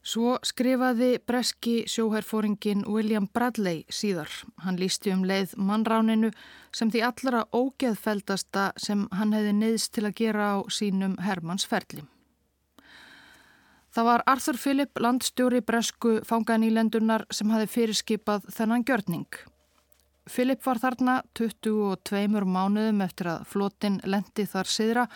Svo 0.09 0.39
skrifaði 0.47 1.19
breski 1.27 1.83
sjóherfóringin 1.91 2.87
William 2.89 3.27
Bradley 3.29 3.83
síðar. 3.93 4.31
Hann 4.65 4.79
lísti 4.81 5.13
um 5.13 5.27
leið 5.29 5.53
mannráninu 5.61 6.31
sem 6.73 6.89
því 6.89 7.03
allra 7.11 7.43
ógeðfeldasta 7.53 8.71
sem 8.81 9.05
hann 9.13 9.35
hefði 9.37 9.57
neyðst 9.59 9.93
til 9.99 10.07
að 10.09 10.17
gera 10.23 10.47
á 10.57 10.59
sínum 10.73 11.19
Hermannsferli. 11.21 12.07
Það 13.95 14.05
var 14.05 14.23
Arthur 14.27 14.59
Philip, 14.61 15.01
landstjóri 15.01 15.61
bresku 15.65 16.19
fanganýlendunar 16.29 17.25
sem 17.33 17.51
hafi 17.51 17.71
fyrirskipað 17.73 18.49
þennan 18.53 18.85
gjörning. 18.85 19.29
Philip 20.29 20.65
var 20.67 20.79
þarna 20.83 21.23
22 21.39 22.45
mánuðum 22.45 23.01
eftir 23.05 23.31
að 23.33 23.45
flotin 23.49 24.01
lendi 24.05 24.45
þar 24.47 24.69
siðra 24.69 25.07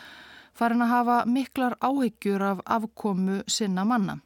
farin 0.56 0.84
að 0.84 0.92
hafa 0.92 1.16
miklar 1.28 1.76
áhyggjur 1.80 2.44
af 2.48 2.62
afkomu 2.64 3.42
sinna 3.46 3.84
manna. 3.84 4.18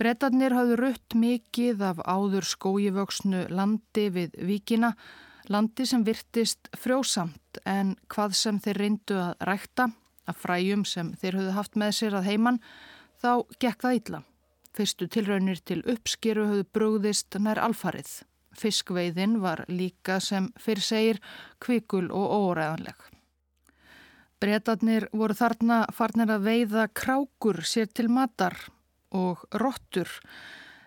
Bretarnir 0.00 0.54
hafðu 0.56 0.78
rutt 0.80 1.14
mikið 1.14 1.82
af 1.86 2.00
áður 2.02 2.46
skójivöksnu 2.50 3.44
landi 3.54 4.08
við 4.10 4.32
vikina, 4.42 4.94
landi 5.48 5.86
sem 5.86 6.02
virtist 6.04 6.68
frjósamt 6.76 7.60
en 7.64 7.94
hvað 8.10 8.34
sem 8.34 8.58
þeir 8.58 8.80
reyndu 8.80 9.20
að 9.20 9.46
rækta, 9.48 9.92
af 10.26 10.40
fræjum 10.40 10.82
sem 10.88 11.12
þeir 11.20 11.38
höfðu 11.38 11.54
haft 11.54 11.78
með 11.78 11.96
sér 12.00 12.18
að 12.18 12.28
heimann, 12.30 12.60
þá 13.24 13.56
gekk 13.62 13.84
það 13.86 13.98
illa. 14.00 14.22
Fyrstu 14.74 15.08
tilraunir 15.08 15.60
til 15.62 15.80
uppskeru 15.88 16.48
höfðu 16.50 16.66
brúðist 16.74 17.36
nær 17.40 17.60
alfarið. 17.62 18.10
Fiskveiðin 18.58 19.38
var 19.42 19.64
líka 19.70 20.20
sem 20.22 20.50
fyrir 20.60 20.84
segir 20.84 21.20
kvikul 21.62 22.06
og 22.10 22.34
óræðanleg. 22.38 22.98
Bretarnir 24.42 25.06
voru 25.14 25.34
þarna 25.38 25.84
farnir 25.94 26.34
að 26.34 26.48
veiða 26.50 26.88
krákur 26.92 27.62
sér 27.64 27.88
til 27.88 28.10
matar 28.12 28.58
og 29.14 29.46
rottur 29.62 30.10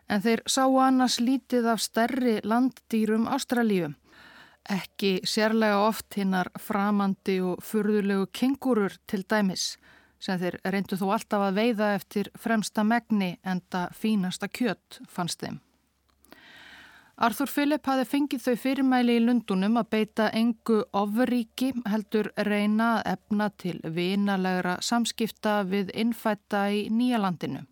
en 0.08 0.22
þeir 0.24 0.44
sáu 0.48 0.78
annars 0.84 1.18
lítið 1.20 1.72
af 1.74 1.82
stærri 1.84 2.38
landdýrum 2.44 3.28
Ástralíu. 3.32 3.90
Ekki 4.68 5.22
sérlega 5.24 5.80
oft 5.88 6.20
hinnar 6.20 6.52
framandi 6.60 7.40
og 7.44 7.64
furðulegu 7.64 8.28
kengurur 8.36 8.96
til 9.08 9.24
dæmis 9.24 9.78
sem 10.20 10.40
þeir 10.40 10.60
reyndu 10.66 10.98
þó 10.98 11.08
alltaf 11.14 11.48
að 11.48 11.62
veiða 11.62 11.94
eftir 11.96 12.32
fremsta 12.40 12.84
megni 12.84 13.38
enda 13.46 13.88
fínasta 13.94 14.48
kjött 14.48 15.02
fannst 15.10 15.42
þeim. 15.44 15.62
Arthur 17.18 17.50
Philip 17.50 17.88
hafi 17.90 18.04
fengið 18.06 18.44
þau 18.44 18.60
fyrirmæli 18.62 19.16
í 19.18 19.22
Lundunum 19.24 19.80
að 19.80 19.88
beita 19.96 20.28
engu 20.38 20.84
ofríki 20.94 21.72
heldur 21.90 22.30
reyna 22.46 22.92
að 23.00 23.08
efna 23.16 23.48
til 23.58 23.80
vinalegra 23.96 24.76
samskipta 24.86 25.64
við 25.66 25.90
innfætta 25.98 26.68
í 26.70 26.84
Nýjalandinu. 26.94 27.64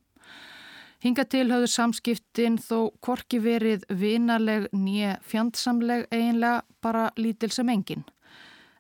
Hinga 1.06 1.28
til 1.30 1.46
höfðu 1.52 1.70
samskiptin 1.70 2.58
þó 2.58 2.90
korki 3.06 3.38
verið 3.38 3.86
vinaleg 3.94 4.66
nýja 4.74 5.20
fjandsamleg 5.22 6.08
eiginlega 6.10 6.64
bara 6.82 7.12
lítil 7.22 7.52
sem 7.54 7.70
enginn. 7.70 8.02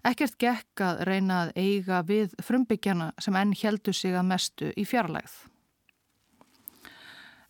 Ekkert 0.06 0.38
gekk 0.38 0.82
að 0.86 1.00
reyna 1.10 1.42
að 1.46 1.52
eiga 1.58 2.04
við 2.06 2.36
frumbyggjana 2.46 3.10
sem 3.18 3.36
enn 3.40 3.56
heldu 3.58 3.94
sig 3.94 4.14
að 4.14 4.28
mestu 4.30 4.72
í 4.78 4.86
fjarlægð. 4.86 5.34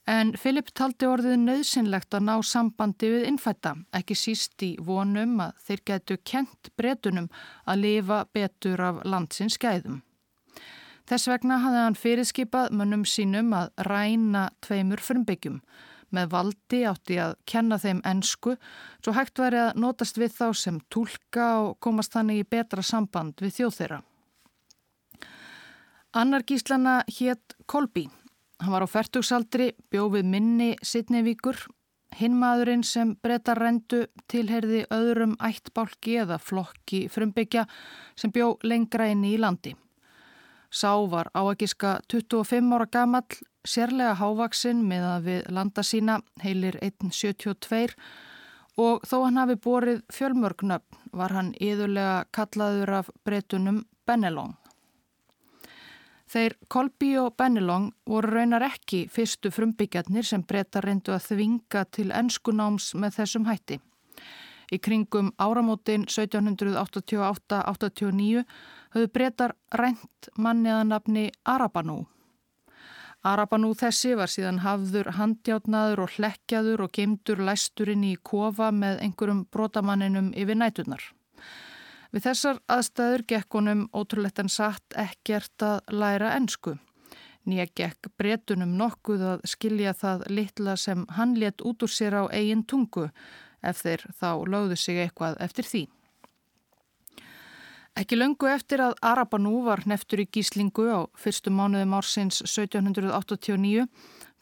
En 0.05 0.35
Filip 0.37 0.69
taldi 0.77 1.07
orðið 1.09 1.39
nöðsynlegt 1.41 2.13
að 2.13 2.27
ná 2.27 2.35
sambandi 2.45 3.09
við 3.09 3.23
innfætta, 3.31 3.73
ekki 3.97 4.15
síst 4.15 4.61
í 4.61 4.75
vonum 4.77 5.39
að 5.41 5.63
þeir 5.65 5.81
getu 5.89 6.17
kent 6.21 6.69
bretunum 6.77 7.29
að 7.65 7.81
lifa 7.81 8.19
betur 8.37 8.83
af 8.85 9.01
landsins 9.03 9.57
skæðum. 9.57 10.03
Þess 11.09 11.27
vegna 11.29 11.57
hafði 11.61 11.81
hann 11.81 11.97
fyrirskipað 11.97 12.71
mönnum 12.77 13.03
sínum 13.09 13.51
að 13.57 13.73
ræna 13.89 14.47
tveimur 14.65 15.01
frumbyggjum 15.01 15.59
Með 16.15 16.31
valdi 16.31 16.81
átti 16.87 17.17
að 17.19 17.33
kenna 17.49 17.77
þeim 17.81 18.01
ennsku 18.07 18.55
svo 19.03 19.13
hægt 19.17 19.39
væri 19.41 19.59
að 19.65 19.79
notast 19.83 20.19
við 20.21 20.35
þá 20.37 20.47
sem 20.55 20.81
tólka 20.93 21.47
og 21.65 21.79
komast 21.83 22.15
þannig 22.15 22.43
í 22.43 22.49
betra 22.55 22.83
samband 22.85 23.41
við 23.43 23.57
þjóð 23.59 23.79
þeirra. 23.79 24.03
Annar 26.15 26.45
gíslana 26.47 27.01
hétt 27.11 27.57
Kolbi. 27.67 28.05
Hann 28.63 28.71
var 28.71 28.85
á 28.85 28.87
færtugsaldri, 28.87 29.73
bjófið 29.91 30.29
minni 30.31 30.69
Sidnevíkur. 30.79 31.57
Hinn 32.15 32.37
maðurinn 32.39 32.85
sem 32.87 33.11
breytar 33.19 33.59
rendu 33.59 34.05
tilherði 34.31 34.85
öðrum 34.95 35.33
ættbálki 35.43 36.15
eða 36.21 36.37
flokki 36.39 37.09
frumbyggja 37.11 37.65
sem 38.15 38.31
bjó 38.31 38.53
lengra 38.63 39.09
inn 39.11 39.25
í 39.27 39.33
landi. 39.35 39.73
Sá 40.71 40.95
var 41.11 41.27
áakiska 41.35 41.97
25 42.07 42.71
ára 42.77 42.87
gamall, 42.87 43.43
sérlega 43.67 44.15
hávaksinn 44.19 44.83
með 44.87 45.03
að 45.09 45.27
við 45.29 45.49
landa 45.57 45.83
sína 45.83 46.19
heilir 46.43 46.77
1.72 46.81 47.95
og 48.81 49.05
þó 49.07 49.17
hann 49.23 49.37
hafi 49.39 49.55
borið 49.61 50.01
fjölmörgnöfn 50.13 50.95
var 51.15 51.31
hann 51.35 51.53
yðurlega 51.63 52.25
kallaður 52.35 52.91
af 52.99 53.07
breytunum 53.25 53.77
Benelong. 54.05 54.53
Þeir 56.29 56.53
Kolby 56.67 57.17
og 57.21 57.35
Benelong 57.37 57.93
voru 58.09 58.29
raunar 58.33 58.63
ekki 58.65 59.09
fyrstu 59.13 59.51
frumbyggjarnir 59.53 60.25
sem 60.25 60.43
breyta 60.43 60.81
reyndu 60.83 61.11
að 61.15 61.27
þvinga 61.29 61.81
til 61.95 62.11
ennskunáms 62.11 62.93
með 62.97 63.11
þessum 63.21 63.45
hætti. 63.47 63.77
Í 64.73 64.77
kringum 64.81 65.29
áramótin 65.37 66.05
1788-89 66.09 68.43
höfðu 68.95 69.09
breytar 69.13 69.51
rænt 69.77 70.29
manniðanabni 70.41 71.29
Arabanú 71.45 72.14
Arabanú 73.25 73.71
þessi 73.73 74.11
var 74.19 74.29
síðan 74.29 74.59
hafður 74.61 75.07
handjátnaður 75.17 76.03
og 76.03 76.11
hlekkjaður 76.13 76.83
og 76.85 76.91
gemdur 76.93 77.39
læsturinn 77.47 78.03
í 78.05 78.11
kofa 78.21 78.67
með 78.69 78.99
einhverjum 79.01 79.39
brotamanninum 79.49 80.27
yfir 80.37 80.59
nætunar. 80.59 81.01
Við 82.13 82.27
þessar 82.27 82.59
aðstæður 82.69 83.23
gekkunum 83.31 83.81
ótrúlegt 83.97 84.43
en 84.43 84.51
satt 84.53 84.93
ekkert 85.01 85.65
að 85.65 85.89
læra 85.89 86.35
ennsku. 86.37 86.75
Nýja 87.49 87.65
gekk 87.77 88.11
bretunum 88.17 88.77
nokkuð 88.77 89.25
að 89.31 89.49
skilja 89.49 89.95
það 89.97 90.27
litla 90.29 90.77
sem 90.77 91.03
hann 91.17 91.33
let 91.41 91.65
út 91.65 91.81
úr 91.81 91.91
sér 91.91 92.19
á 92.21 92.23
eigin 92.29 92.61
tungu 92.63 93.09
ef 93.65 93.81
þeir 93.81 94.05
þá 94.21 94.29
lögðu 94.53 94.77
sig 94.77 95.01
eitthvað 95.01 95.41
eftir 95.41 95.65
því. 95.65 95.83
Ekki 97.95 98.17
löngu 98.19 98.49
eftir 98.51 98.81
að 98.83 98.97
Arabanú 99.07 99.61
var 99.63 99.85
neftur 99.87 100.19
í 100.19 100.25
gíslingu 100.27 100.83
á 100.91 101.07
fyrstu 101.15 101.47
mánuðum 101.47 101.93
ársins 101.95 102.41
1789 102.43 103.85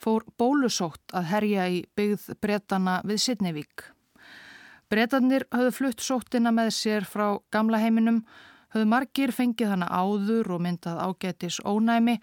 fór 0.02 0.24
bólusótt 0.34 1.14
að 1.14 1.28
herja 1.30 1.66
í 1.70 1.76
byggð 1.94 2.32
bretana 2.42 2.96
við 3.06 3.20
Sidnevík. 3.22 3.84
Bretanir 4.90 5.46
höfðu 5.54 5.74
flutt 5.76 6.02
sóttina 6.02 6.50
með 6.50 6.72
sér 6.74 7.06
frá 7.06 7.38
gamla 7.54 7.78
heiminum, 7.78 8.24
höfðu 8.74 8.88
margir 8.90 9.32
fengið 9.36 9.70
hana 9.70 9.86
áður 9.86 10.50
og 10.56 10.64
myndað 10.66 10.98
ágætis 11.06 11.60
ónæmi 11.62 12.16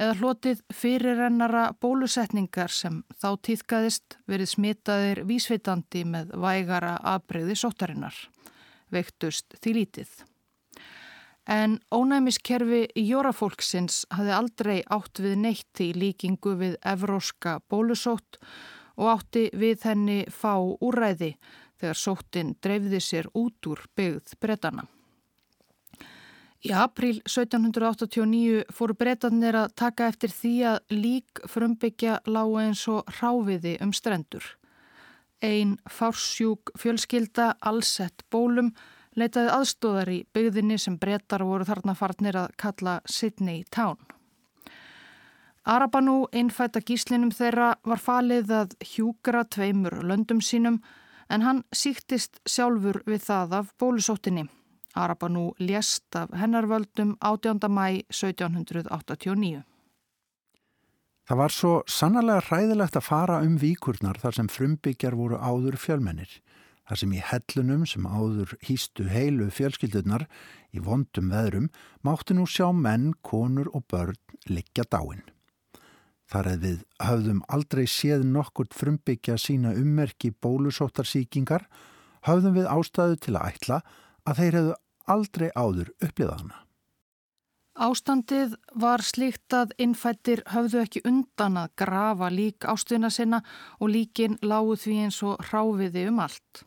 eða 0.00 0.16
hlotið 0.22 0.64
fyrirrennara 0.72 1.66
bólusetningar 1.84 2.72
sem 2.72 3.02
þá 3.20 3.28
týðkaðist 3.44 4.16
verið 4.24 4.52
smitaðir 4.54 5.22
vísvitandi 5.28 6.06
með 6.08 6.32
vægara 6.32 6.96
afbreyði 7.12 7.60
sóttarinnar. 7.60 8.16
Vektust 8.88 9.60
því 9.60 9.78
lítið. 9.82 10.16
En 11.48 11.78
ónæmiskerfi 11.94 12.82
jórafólksins 13.08 14.02
hafði 14.12 14.34
aldrei 14.36 14.76
átt 14.92 15.22
við 15.24 15.38
neitt 15.40 15.80
í 15.80 15.94
líkingu 15.96 16.52
við 16.60 16.74
evróska 16.84 17.54
bólusótt 17.72 18.36
og 19.00 19.08
átti 19.14 19.46
við 19.56 19.86
henni 19.88 20.18
fá 20.28 20.60
úræði 20.60 21.32
þegar 21.80 21.96
sóttin 21.96 22.52
dreifði 22.60 23.00
sér 23.00 23.30
út 23.32 23.70
úr 23.70 23.80
byggð 23.96 24.36
bretana. 24.42 24.84
Í 26.66 26.74
april 26.74 27.20
1789 27.22 28.64
fóru 28.74 28.96
bretanir 28.98 29.56
að 29.56 29.76
taka 29.78 30.08
eftir 30.10 30.32
því 30.34 30.54
að 30.72 30.94
lík 30.98 31.42
frumbyggja 31.46 32.18
lág 32.26 32.56
eins 32.64 32.82
og 32.90 33.08
ráfiði 33.20 33.76
um 33.84 33.94
strendur. 33.94 34.44
Einn 35.40 35.76
fársjúk 35.86 36.74
fjölskylda 36.76 37.52
allsett 37.62 38.26
bólum 38.28 38.72
leitaði 39.18 39.50
aðstóðar 39.52 40.10
í 40.14 40.18
byggðinni 40.34 40.78
sem 40.78 40.98
brettar 41.00 41.44
voru 41.46 41.66
þarna 41.68 41.94
farnir 41.98 42.38
að 42.38 42.54
kalla 42.60 43.00
Sydney 43.06 43.64
Town. 43.74 43.98
Arabanú 45.68 46.22
innfætta 46.32 46.80
gíslinum 46.80 47.32
þeirra 47.34 47.74
var 47.84 48.00
falið 48.00 48.52
að 48.56 48.76
hjúgra 48.92 49.42
tveimur 49.44 49.98
löndum 50.06 50.40
sínum 50.40 50.78
en 51.28 51.44
hann 51.44 51.64
síktist 51.76 52.40
sjálfur 52.48 53.02
við 53.06 53.26
það 53.26 53.58
af 53.58 53.74
bólusóttinni. 53.80 54.46
Arabanú 54.96 55.50
lést 55.60 56.16
af 56.16 56.32
hennarvöldum 56.32 57.16
18. 57.20 57.68
mæ 57.68 58.00
1789. 58.08 59.62
Það 61.28 61.36
var 61.36 61.52
svo 61.52 61.72
sannlega 61.84 62.40
hræðilegt 62.48 62.96
að 62.96 63.04
fara 63.04 63.42
um 63.44 63.58
víkurnar 63.60 64.16
þar 64.22 64.38
sem 64.38 64.48
frumbyggjar 64.48 65.16
voru 65.18 65.36
áður 65.36 65.76
fjölmennir. 65.76 66.30
Þar 66.88 67.00
sem 67.02 67.10
í 67.12 67.18
hellunum 67.20 67.82
sem 67.88 68.06
áður 68.08 68.54
hýstu 68.64 69.04
heilu 69.12 69.50
fjölskyldunar 69.52 70.24
í 70.72 70.80
vondum 70.80 71.28
veðrum 71.32 71.66
mátti 72.06 72.36
nú 72.36 72.46
sjá 72.48 72.70
menn, 72.72 73.12
konur 73.20 73.68
og 73.76 73.84
börn 73.92 74.16
liggja 74.48 74.86
dáin. 74.88 75.20
Þar 76.28 76.48
að 76.52 76.64
við 76.64 76.78
höfðum 77.04 77.42
aldrei 77.48 77.84
séð 77.88 78.24
nokkurt 78.28 78.76
frumbyggja 78.76 79.36
sína 79.40 79.74
ummerki 79.76 80.32
bólusóttarsýkingar, 80.44 81.66
höfðum 82.28 82.56
við 82.56 82.70
ástæðu 82.72 83.20
til 83.24 83.36
að 83.36 83.52
ætla 83.52 83.82
að 84.28 84.40
þeir 84.40 84.58
hefðu 84.58 84.74
aldrei 85.08 85.48
áður 85.56 85.92
upplifað 86.04 86.40
hana. 86.42 86.64
Ástandið 87.78 88.56
var 88.74 89.04
slíkt 89.06 89.54
að 89.54 89.70
innfættir 89.78 90.40
höfðu 90.50 90.80
ekki 90.82 91.02
undan 91.06 91.60
að 91.60 91.76
grafa 91.78 92.30
lík 92.32 92.66
ástuna 92.66 93.10
sinna 93.14 93.38
og 93.78 93.92
líkin 93.94 94.34
lágu 94.42 94.74
því 94.74 94.96
eins 95.04 95.20
og 95.22 95.38
ráfiði 95.52 96.08
um 96.10 96.18
allt. 96.24 96.64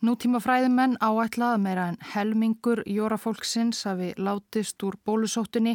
Nútíma 0.00 0.38
fræðimenn 0.40 0.94
áætlað 1.04 1.58
meira 1.60 1.82
en 1.90 1.98
helmingur 2.14 2.80
jórafólksins 2.88 3.82
hafi 3.84 4.14
látist 4.16 4.80
úr 4.80 4.94
bólusóttunni 5.04 5.74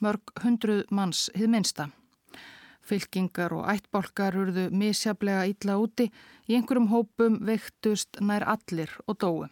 mörg 0.00 0.32
hundruð 0.40 0.86
manns 0.96 1.26
hið 1.36 1.50
minsta. 1.52 1.86
Fylkingar 2.80 3.52
og 3.52 3.68
ættbálkar 3.68 4.38
urðu 4.40 4.64
misjablega 4.72 5.44
illa 5.50 5.76
úti, 5.76 6.06
í 6.48 6.56
einhverjum 6.56 6.88
hópum 6.88 7.36
veiktust 7.44 8.16
nær 8.24 8.46
allir 8.48 8.96
og 9.04 9.18
dói. 9.20 9.50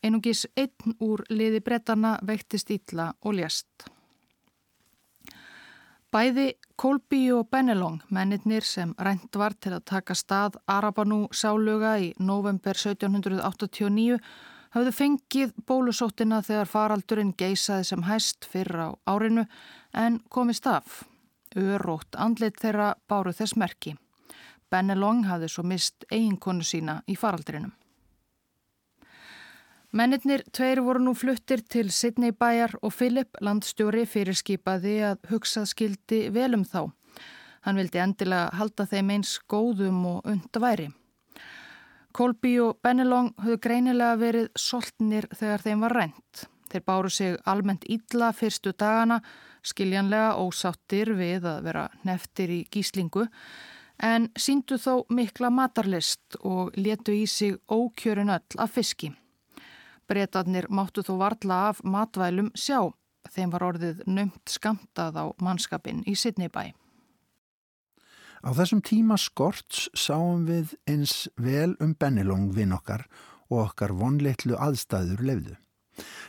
Einungis 0.00 0.46
einn 0.56 0.96
úr 1.04 1.20
liði 1.28 1.60
brettana 1.60 2.16
veiktist 2.24 2.72
illa 2.72 3.10
og 3.20 3.36
ljast. 3.36 3.90
Bæði 6.08 6.54
Kolby 6.80 7.26
og 7.36 7.50
Benelong, 7.52 7.98
mennirnir 8.08 8.64
sem 8.64 8.94
rænt 8.96 9.36
var 9.36 9.52
til 9.60 9.74
að 9.76 9.82
taka 9.90 10.14
stað 10.16 10.54
Arabanú 10.64 11.26
sáluga 11.36 11.90
í 12.00 12.06
november 12.16 12.72
1789, 12.72 14.16
hafðu 14.72 14.94
fengið 14.96 15.52
bólusóttina 15.68 16.38
þegar 16.46 16.70
faraldurinn 16.72 17.34
geysaði 17.36 17.84
sem 17.90 18.06
hæst 18.08 18.48
fyrr 18.48 18.72
á 18.80 18.88
árinu 19.12 19.44
en 19.92 20.16
komist 20.32 20.70
af. 20.72 21.02
Örótt 21.52 22.16
andlit 22.16 22.56
þeirra 22.64 22.94
báru 23.12 23.36
þess 23.36 23.60
merki. 23.60 23.92
Bennelong 24.72 25.26
hafði 25.28 25.52
svo 25.52 25.66
mist 25.68 26.08
eiginkonu 26.08 26.64
sína 26.64 27.02
í 27.04 27.12
faraldrinum. 27.12 27.76
Mennirnir 29.90 30.44
tveir 30.54 30.78
voru 30.86 31.00
nú 31.02 31.16
fluttir 31.18 31.64
til 31.66 31.88
Sidney 31.90 32.30
bæjar 32.30 32.76
og 32.78 32.92
Philip 32.94 33.34
landstjóri 33.42 34.04
fyrir 34.06 34.36
skipaði 34.38 35.00
að 35.02 35.24
hugsað 35.32 35.64
skildi 35.66 36.20
vel 36.30 36.54
um 36.54 36.62
þá. 36.62 36.92
Hann 37.66 37.80
vildi 37.80 37.98
endilega 37.98 38.54
halda 38.54 38.86
þeim 38.86 39.10
eins 39.16 39.32
góðum 39.50 40.04
og 40.12 40.28
undaværi. 40.30 40.92
Kolby 42.14 42.52
og 42.62 42.78
Bennelong 42.86 43.32
höfðu 43.42 43.58
greinilega 43.66 44.20
verið 44.20 44.46
soltnir 44.54 45.26
þegar 45.34 45.66
þeim 45.66 45.82
var 45.82 45.96
rænt. 45.98 46.44
Þeir 46.70 46.84
báru 46.86 47.10
sig 47.10 47.34
almennt 47.50 47.86
ítla 47.90 48.30
fyrstu 48.30 48.70
dagana 48.70 49.18
skiljanlega 49.66 50.36
ósáttir 50.38 51.16
við 51.18 51.48
að 51.50 51.64
vera 51.66 51.88
neftir 52.06 52.52
í 52.54 52.60
gíslingu 52.70 53.26
en 53.98 54.30
síndu 54.38 54.78
þó 54.78 55.02
mikla 55.10 55.50
matarlist 55.50 56.38
og 56.46 56.78
letu 56.78 57.10
í 57.10 57.26
sig 57.26 57.58
ókjörun 57.66 58.30
öll 58.38 58.62
af 58.62 58.78
fiski. 58.78 59.10
Bretarnir 60.10 60.66
máttu 60.68 61.04
þó 61.06 61.14
varla 61.20 61.60
af 61.70 61.84
matvælum 61.86 62.50
sjá, 62.58 62.90
þeim 63.30 63.54
var 63.54 63.66
orðið 63.68 64.02
nömt 64.10 64.50
skamtað 64.50 65.18
á 65.22 65.24
mannskapin 65.38 66.02
í 66.10 66.16
Sidneybæ. 66.18 66.72
Á 68.40 68.50
þessum 68.56 68.80
tíma 68.82 69.18
skorts 69.20 69.86
sáum 69.94 70.46
við 70.48 70.72
eins 70.88 71.28
vel 71.36 71.76
um 71.78 71.92
Bennilong 71.94 72.48
vinn 72.56 72.72
okkar 72.72 73.04
og 73.50 73.66
okkar 73.68 73.92
vonleitlu 73.94 74.56
aðstæður 74.56 75.22
lefðu. 75.28 75.56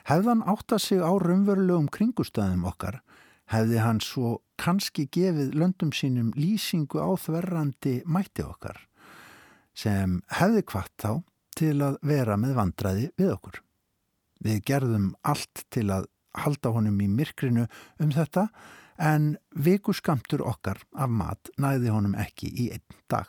Hefðan 0.10 0.44
átta 0.44 0.78
sig 0.82 1.00
á 1.00 1.12
raunverulegum 1.16 1.88
kringustæðum 1.94 2.68
okkar 2.68 3.00
hefði 3.52 3.82
hann 3.84 4.02
svo 4.04 4.42
kannski 4.62 5.08
gefið 5.12 5.56
löndum 5.58 5.92
sínum 5.96 6.32
lýsingu 6.36 7.00
á 7.00 7.10
þverrandi 7.18 8.02
mætti 8.06 8.46
okkar 8.46 8.78
sem 9.74 10.20
hefði 10.36 10.66
hvart 10.68 10.96
þá 11.00 11.12
til 11.56 11.78
að 11.84 12.00
vera 12.06 12.38
með 12.40 12.58
vandraði 12.60 13.12
við 13.20 13.36
okkur. 13.36 13.62
Við 14.42 14.64
gerðum 14.66 15.12
allt 15.22 15.66
til 15.70 15.90
að 15.94 16.08
halda 16.38 16.72
honum 16.74 17.02
í 17.04 17.10
myrkrinu 17.12 17.68
um 18.02 18.14
þetta 18.16 18.48
en 19.02 19.36
vikuskamtur 19.56 20.44
okkar 20.46 20.82
af 20.94 21.10
mat 21.10 21.52
næði 21.62 21.94
honum 21.94 22.18
ekki 22.20 22.50
í 22.50 22.72
einn 22.76 23.00
dag. 23.12 23.28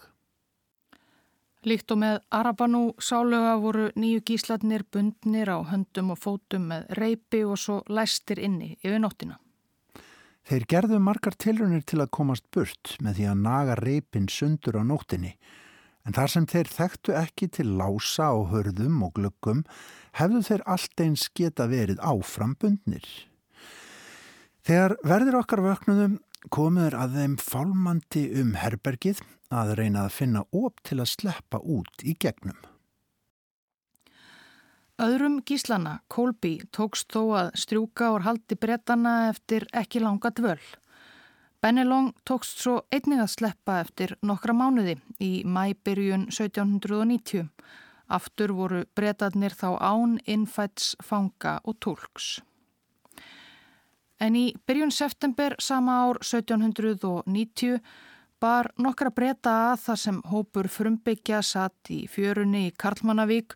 Líkt 1.63 1.93
og 1.95 2.01
með 2.03 2.17
Arabanú 2.35 2.81
sálega 2.99 3.55
voru 3.63 3.85
nýju 3.95 4.25
gíslatnir 4.27 4.83
bundnir 4.91 5.47
á 5.47 5.63
höndum 5.71 6.11
og 6.11 6.19
fótum 6.19 6.67
með 6.73 6.89
reypi 6.99 7.45
og 7.47 7.61
svo 7.63 7.77
læstir 7.87 8.43
inni 8.43 8.73
yfir 8.83 8.99
nóttina. 8.99 9.39
Þeir 10.43 10.67
gerðu 10.67 10.99
margar 10.99 11.37
tilrunir 11.39 11.85
til 11.87 12.01
að 12.03 12.11
komast 12.19 12.49
burt 12.51 12.97
með 12.99 13.21
því 13.21 13.29
að 13.31 13.43
naga 13.45 13.77
reypin 13.79 14.27
sundur 14.27 14.81
á 14.81 14.83
nóttinni 14.83 15.37
en 16.07 16.17
þar 16.17 16.33
sem 16.35 16.47
þeir 16.51 16.71
þekktu 16.73 17.15
ekki 17.19 17.49
til 17.57 17.69
lása 17.79 18.33
og 18.37 18.51
hörðum 18.53 19.03
og 19.07 19.15
glöggum 19.19 19.63
hefðu 20.19 20.43
þeir 20.49 20.65
allt 20.75 21.05
eins 21.05 21.29
geta 21.35 21.69
verið 21.71 22.03
áframbundnir. 22.03 23.07
Þegar 24.63 24.97
verður 25.07 25.41
okkar 25.43 25.65
vöknuðum 25.65 26.19
komuður 26.55 26.99
að 26.99 27.17
þeim 27.21 27.39
fálmandi 27.39 28.27
um 28.43 28.53
herbergið 28.59 29.23
að 29.53 29.75
reyna 29.79 30.07
að 30.07 30.15
finna 30.19 30.45
óp 30.55 30.83
til 30.87 31.01
að 31.03 31.11
sleppa 31.13 31.61
út 31.63 32.05
í 32.07 32.15
gegnum. 32.19 32.59
Öðrum 35.03 35.41
gíslana, 35.49 35.97
Kolby, 36.13 36.61
tókst 36.71 37.11
þó 37.11 37.23
að 37.41 37.49
strjúka 37.59 38.13
og 38.15 38.23
haldi 38.27 38.59
brettana 38.61 39.33
eftir 39.33 39.65
ekki 39.75 40.03
langa 40.03 40.31
dvöl. 40.31 40.61
Bennelong 41.63 42.09
tókst 42.27 42.59
svo 42.59 42.81
einnig 42.91 43.21
að 43.23 43.29
sleppa 43.37 43.77
eftir 43.85 44.17
nokkra 44.27 44.51
mánuði 44.51 44.97
í 45.23 45.45
mæbyrjun 45.47 46.25
1790. 46.27 47.45
Aftur 48.11 48.53
voru 48.59 48.81
brettarnir 48.99 49.55
þá 49.55 49.69
án 49.79 50.17
innfæts 50.27 50.97
fanga 51.07 51.61
og 51.63 51.77
tólks. 51.79 52.41
En 54.19 54.35
í 54.35 54.49
byrjun 54.67 54.91
september 54.91 55.55
sama 55.63 56.01
ár 56.03 56.19
1790 56.27 57.79
bar 58.43 58.73
nokkra 58.83 59.13
bretta 59.15 59.55
að 59.71 59.85
þar 59.85 60.01
sem 60.03 60.19
hópur 60.33 60.67
frumbyggja 60.67 61.45
satt 61.47 61.93
í 61.95 62.01
fjörunni 62.11 62.65
í 62.73 62.75
Karlmannavík 62.75 63.55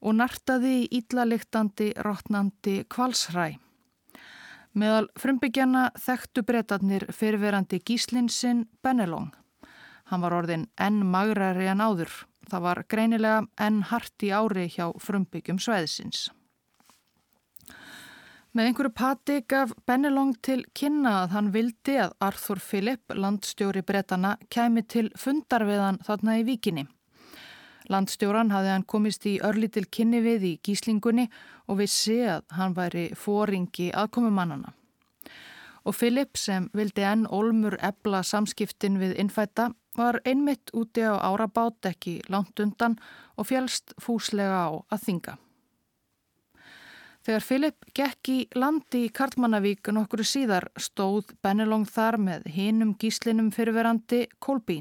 og 0.00 0.16
nartaði 0.22 0.72
í 0.86 0.88
íllaliktandi, 1.02 1.92
rótnandi 2.00 2.80
kvalsræ. 2.88 3.52
Meðal 4.72 5.10
frumbyggjana 5.20 5.90
þekktu 6.00 6.42
breytatnir 6.48 7.04
fyrirverandi 7.12 7.82
gíslinsinn 7.84 8.64
Benelong. 8.84 9.32
Hann 10.08 10.22
var 10.24 10.32
orðin 10.32 10.68
enn 10.80 11.02
magrari 11.12 11.68
en 11.68 11.82
áður. 11.84 12.12
Það 12.48 12.64
var 12.66 12.84
greinilega 12.88 13.42
enn 13.60 13.82
hart 13.90 14.24
í 14.24 14.32
ári 14.32 14.70
hjá 14.72 14.86
frumbyggjum 15.00 15.60
sveiðsins. 15.60 16.30
Með 18.52 18.68
einhverju 18.68 18.92
pati 18.96 19.38
gaf 19.48 19.70
Benelong 19.88 20.34
til 20.44 20.58
kynna 20.76 21.22
að 21.22 21.36
hann 21.36 21.52
vildi 21.54 21.94
að 22.00 22.16
Arthur 22.20 22.60
Philip, 22.60 23.14
landstjóri 23.16 23.80
bretana, 23.84 24.34
kæmi 24.52 24.84
til 24.84 25.06
fundarviðan 25.16 26.00
þarna 26.04 26.40
í 26.40 26.44
vikinni. 26.48 26.84
Landstjóran 27.90 28.52
hafði 28.52 28.70
hann 28.74 28.86
komist 28.86 29.26
í 29.26 29.38
örlitil 29.42 29.84
kynni 29.90 30.20
við 30.22 30.46
í 30.46 30.52
gíslingunni 30.62 31.28
og 31.66 31.80
vissi 31.82 32.20
að 32.28 32.44
hann 32.58 32.76
væri 32.76 33.08
fóringi 33.18 33.90
aðkomumannana. 33.90 34.74
Og 35.82 35.96
Philip 35.98 36.38
sem 36.38 36.68
vildi 36.76 37.02
enn 37.02 37.26
Olmur 37.26 37.74
ebla 37.82 38.22
samskiptin 38.22 39.00
við 39.02 39.16
innfætta 39.18 39.72
var 39.98 40.20
einmitt 40.24 40.70
úti 40.72 41.02
á 41.02 41.18
árabát 41.18 41.90
ekki 41.90 42.20
langt 42.30 42.60
undan 42.60 42.98
og 43.36 43.48
fjálst 43.50 43.96
fúslega 44.00 44.68
á 44.68 44.70
að 44.94 45.02
þinga. 45.08 45.34
Þegar 47.22 47.44
Filip 47.46 47.84
gekk 47.94 48.28
í 48.32 48.38
landi 48.58 49.04
í 49.06 49.10
Karlmannavík 49.14 49.92
nokkuru 49.94 50.24
síðar 50.26 50.64
stóð 50.74 51.30
Benelong 51.44 51.84
þar 51.86 52.18
með 52.18 52.48
hinum 52.50 52.96
gíslinum 52.98 53.52
fyrirverandi 53.54 54.24
Kolbí. 54.42 54.80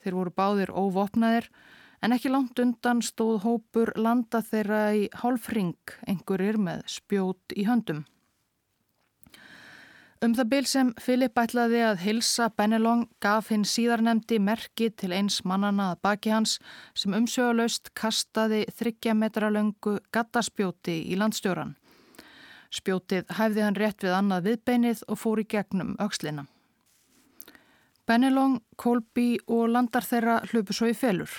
Þeir 0.00 0.16
voru 0.16 0.32
báðir 0.32 0.72
óvopnaðir 0.72 1.50
en 2.02 2.14
ekki 2.14 2.30
langt 2.30 2.58
undan 2.62 3.02
stóð 3.02 3.42
hópur 3.44 3.92
landa 3.96 4.42
þeirra 4.44 4.84
í 4.94 5.08
hálfring, 5.22 5.76
einhverjir 6.06 6.60
með 6.62 6.84
spjót 6.98 7.56
í 7.56 7.66
höndum. 7.68 8.04
Um 10.18 10.32
það 10.34 10.48
byl 10.50 10.64
sem 10.66 10.88
Filip 10.98 11.36
ætlaði 11.38 11.82
að 11.86 12.00
hilsa 12.02 12.48
Benelong 12.50 13.04
gaf 13.22 13.52
hinn 13.52 13.62
síðarnemdi 13.62 14.40
merki 14.42 14.88
til 14.90 15.12
eins 15.14 15.44
mannana 15.46 15.92
að 15.92 16.00
baki 16.02 16.32
hans 16.34 16.56
sem 16.98 17.14
umsöguleust 17.14 17.92
kastaði 17.94 18.64
þryggja 18.80 19.14
metra 19.14 19.50
löngu 19.54 20.00
gattaspjóti 20.10 20.96
í 21.06 21.18
landstjóran. 21.20 21.76
Spjótið 22.74 23.30
hæfði 23.38 23.62
hann 23.62 23.78
rétt 23.78 24.02
við 24.02 24.16
annað 24.18 24.48
viðbeinið 24.48 25.04
og 25.06 25.20
fór 25.22 25.44
í 25.44 25.46
gegnum 25.54 25.94
aukslina. 26.02 26.48
Benelong, 28.08 28.58
Kolby 28.74 29.36
og 29.46 29.68
landar 29.70 30.02
þeirra 30.02 30.40
hlupu 30.50 30.74
svo 30.74 30.90
í 30.90 30.98
felur. 30.98 31.30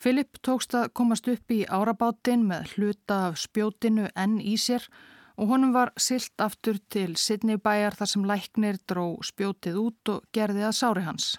Filip 0.00 0.40
tókst 0.44 0.74
að 0.76 0.90
komast 0.92 1.28
upp 1.30 1.50
í 1.54 1.64
árabátin 1.64 2.44
með 2.48 2.74
hluta 2.74 3.20
af 3.30 3.38
spjótinu 3.40 4.08
enn 4.14 4.40
í 4.40 4.56
sér 4.60 4.86
og 5.36 5.50
honum 5.50 5.72
var 5.74 5.92
silt 5.98 6.40
aftur 6.42 6.78
til 6.92 7.14
Sidney 7.18 7.58
bæjar 7.58 7.96
þar 7.98 8.10
sem 8.10 8.26
læknir 8.28 8.78
dró 8.90 9.06
spjótið 9.24 9.80
út 9.80 10.12
og 10.12 10.28
gerði 10.34 10.66
að 10.68 10.76
sári 10.78 11.06
hans. 11.06 11.34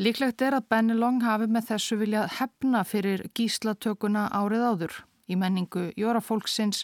Líklegt 0.00 0.42
er 0.42 0.56
að 0.56 0.68
Bennelong 0.72 1.20
hafi 1.22 1.46
með 1.46 1.68
þessu 1.68 1.98
viljað 2.00 2.32
hefna 2.40 2.82
fyrir 2.88 3.28
gíslatökuna 3.36 4.26
árið 4.34 4.64
áður. 4.70 4.96
Í 5.30 5.36
menningu 5.40 5.92
Jórafólksins 5.96 6.82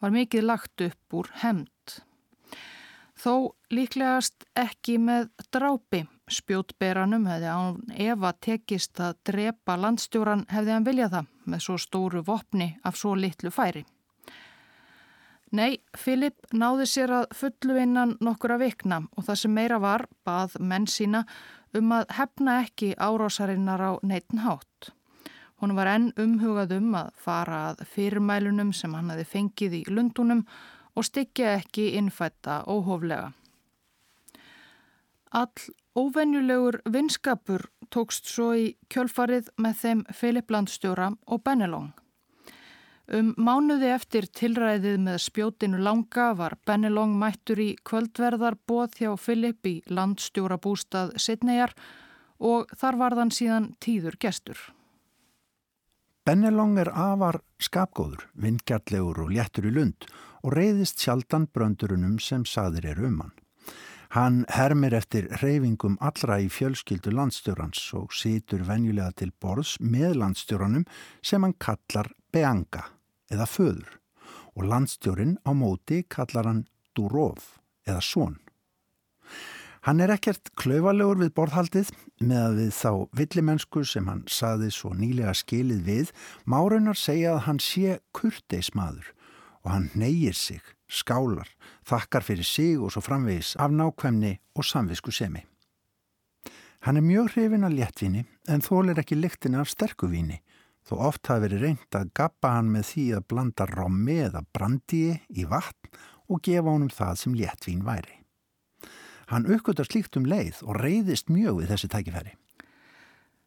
var 0.00 0.14
mikið 0.14 0.46
lagt 0.46 0.84
upp 0.84 1.16
úr 1.18 1.28
hemd. 1.42 1.96
Þó 3.18 3.52
líklegast 3.74 4.46
ekki 4.58 4.96
með 5.02 5.28
drápi. 5.52 6.04
Spjótberanum 6.30 7.26
hefði 7.26 7.48
án 7.50 7.80
Eva 7.98 8.30
tekist 8.38 9.00
að 9.02 9.16
drepa 9.26 9.74
landstjóran 9.76 10.46
hefði 10.52 10.72
hann 10.76 10.86
viljað 10.86 11.16
það 11.16 11.32
með 11.50 11.64
svo 11.64 11.78
stóru 11.82 12.22
vopni 12.26 12.68
af 12.86 12.96
svo 13.00 13.16
litlu 13.18 13.50
færi. 13.50 13.82
Nei, 15.52 15.82
Filip 15.98 16.46
náði 16.56 16.86
sér 16.88 17.10
að 17.12 17.34
fullu 17.36 17.74
innan 17.82 18.14
nokkura 18.24 18.56
vikna 18.62 19.02
og 19.18 19.26
það 19.26 19.40
sem 19.42 19.52
meira 19.52 19.80
var 19.82 20.06
bað 20.24 20.54
menn 20.60 20.86
sína 20.88 21.26
um 21.76 21.92
að 21.92 22.06
hefna 22.16 22.60
ekki 22.62 22.94
árásarinnar 22.96 23.82
á 23.82 23.92
neitin 24.00 24.44
hátt. 24.46 24.92
Hún 25.60 25.76
var 25.76 25.90
enn 25.92 26.08
umhugað 26.18 26.72
um 26.78 26.94
að 26.98 27.12
fara 27.20 27.58
að 27.72 27.84
fyrirmælunum 27.92 28.72
sem 28.74 28.94
hann 28.96 29.12
hafi 29.12 29.26
fengið 29.28 29.76
í 29.78 29.84
lundunum 29.90 30.46
og 30.96 31.06
styggja 31.06 31.58
ekki 31.58 31.92
innfætta 32.00 32.62
óhóflega. 32.66 33.32
All 35.32 35.68
óvenjulegur 35.98 36.80
vinskapur 36.88 37.66
tókst 37.92 38.30
svo 38.32 38.52
í 38.56 38.70
kjölfarið 38.92 39.50
með 39.60 39.74
þeim 39.82 40.04
Filip 40.16 40.50
Landstjóra 40.50 41.10
og 41.26 41.42
Benelong. 41.44 41.92
Um 43.12 43.32
mánuði 43.36 43.90
eftir 43.92 44.28
tilræðið 44.30 45.00
með 45.04 45.18
spjótinu 45.24 45.80
langa 45.82 46.30
var 46.38 46.54
Bennelong 46.64 47.16
mættur 47.18 47.60
í 47.60 47.72
kvöldverðar 47.84 48.56
bóð 48.64 48.94
hjá 49.02 49.10
Filip 49.20 49.66
í 49.68 49.74
landstjóra 49.90 50.56
bústað 50.62 51.12
Sidneyjar 51.20 51.74
og 52.38 52.70
þar 52.78 53.00
var 53.02 53.18
þann 53.18 53.34
síðan 53.34 53.68
tíður 53.82 54.16
gestur. 54.22 54.56
Bennelong 56.24 56.78
er 56.78 56.92
afar 56.94 57.42
skapgóður, 57.58 58.28
vingjallegur 58.38 59.24
og 59.26 59.32
léttur 59.34 59.66
í 59.66 59.74
lund 59.74 60.06
og 60.42 60.54
reyðist 60.54 61.02
sjaldan 61.02 61.48
bröndurunum 61.50 62.20
sem 62.22 62.46
saðir 62.46 62.92
eru 62.94 63.10
um 63.10 63.24
hann. 63.24 63.41
Hann 64.12 64.42
hermir 64.52 64.92
eftir 64.92 65.24
reyfingum 65.40 65.94
allra 66.04 66.36
í 66.44 66.50
fjölskyldu 66.52 67.14
landstjórans 67.16 67.80
og 67.96 68.10
situr 68.12 68.60
venjulega 68.68 69.14
til 69.22 69.30
borðs 69.40 69.78
með 69.80 70.18
landstjóranum 70.20 70.84
sem 71.24 71.40
hann 71.46 71.54
kallar 71.56 72.10
Beanga 72.28 72.82
eða 73.32 73.46
föður 73.48 73.94
og 74.52 74.66
landstjórin 74.68 75.38
á 75.48 75.56
móti 75.56 76.02
kallar 76.12 76.50
hann 76.50 76.66
Durov 76.92 77.40
eða 77.88 78.02
Són. 78.04 78.36
Hann 79.88 80.04
er 80.04 80.12
ekkert 80.12 80.52
klaufalegur 80.60 81.22
við 81.24 81.32
borðhaldið 81.40 81.94
með 82.20 82.42
að 82.42 82.60
við 82.60 82.70
þá 82.82 82.92
villimennsku 83.16 83.86
sem 83.88 84.12
hann 84.12 84.26
saði 84.28 84.68
svo 84.76 84.92
nýlega 84.92 85.32
skilið 85.40 85.82
við 85.88 86.12
márunar 86.44 87.00
segja 87.00 87.38
að 87.38 87.44
hann 87.48 87.64
sé 87.64 87.96
kurteismadur 88.12 89.08
og 89.64 89.72
hann 89.72 89.88
neyir 89.96 90.36
sig, 90.36 90.60
skálar, 90.92 91.48
þakkar 91.88 92.26
fyrir 92.26 92.46
sig 92.46 92.76
og 92.78 92.92
svo 92.92 93.02
framvegis 93.04 93.54
af 93.56 93.72
nákvæmni 93.72 94.36
og 94.56 94.66
samvisku 94.68 95.10
semi. 95.10 95.44
Hann 96.82 96.98
er 96.98 97.06
mjög 97.06 97.36
hrifin 97.36 97.66
að 97.66 97.76
léttvinni 97.78 98.24
en 98.50 98.64
þólir 98.64 98.98
ekki 98.98 99.16
lyktin 99.16 99.54
af 99.54 99.70
sterkuvíni 99.70 100.40
þó 100.88 100.96
oft 101.08 101.28
hafi 101.30 101.44
verið 101.46 101.62
reynd 101.62 101.98
að 101.98 102.10
gappa 102.18 102.56
hann 102.56 102.72
með 102.74 102.88
því 102.88 103.04
að 103.16 103.26
blanda 103.30 103.66
rommi 103.70 104.16
eða 104.24 104.42
brandíi 104.54 105.20
í 105.30 105.46
vatn 105.46 105.92
og 106.28 106.42
gefa 106.42 106.68
honum 106.68 106.90
það 106.90 107.20
sem 107.20 107.36
léttvín 107.38 107.84
væri. 107.86 108.18
Hann 109.30 109.46
uppgötar 109.46 109.86
slíkt 109.88 110.18
um 110.18 110.26
leið 110.28 110.58
og 110.66 110.80
reyðist 110.82 111.30
mjög 111.30 111.62
við 111.62 111.70
þessi 111.72 111.92
tækifæri. 111.92 112.34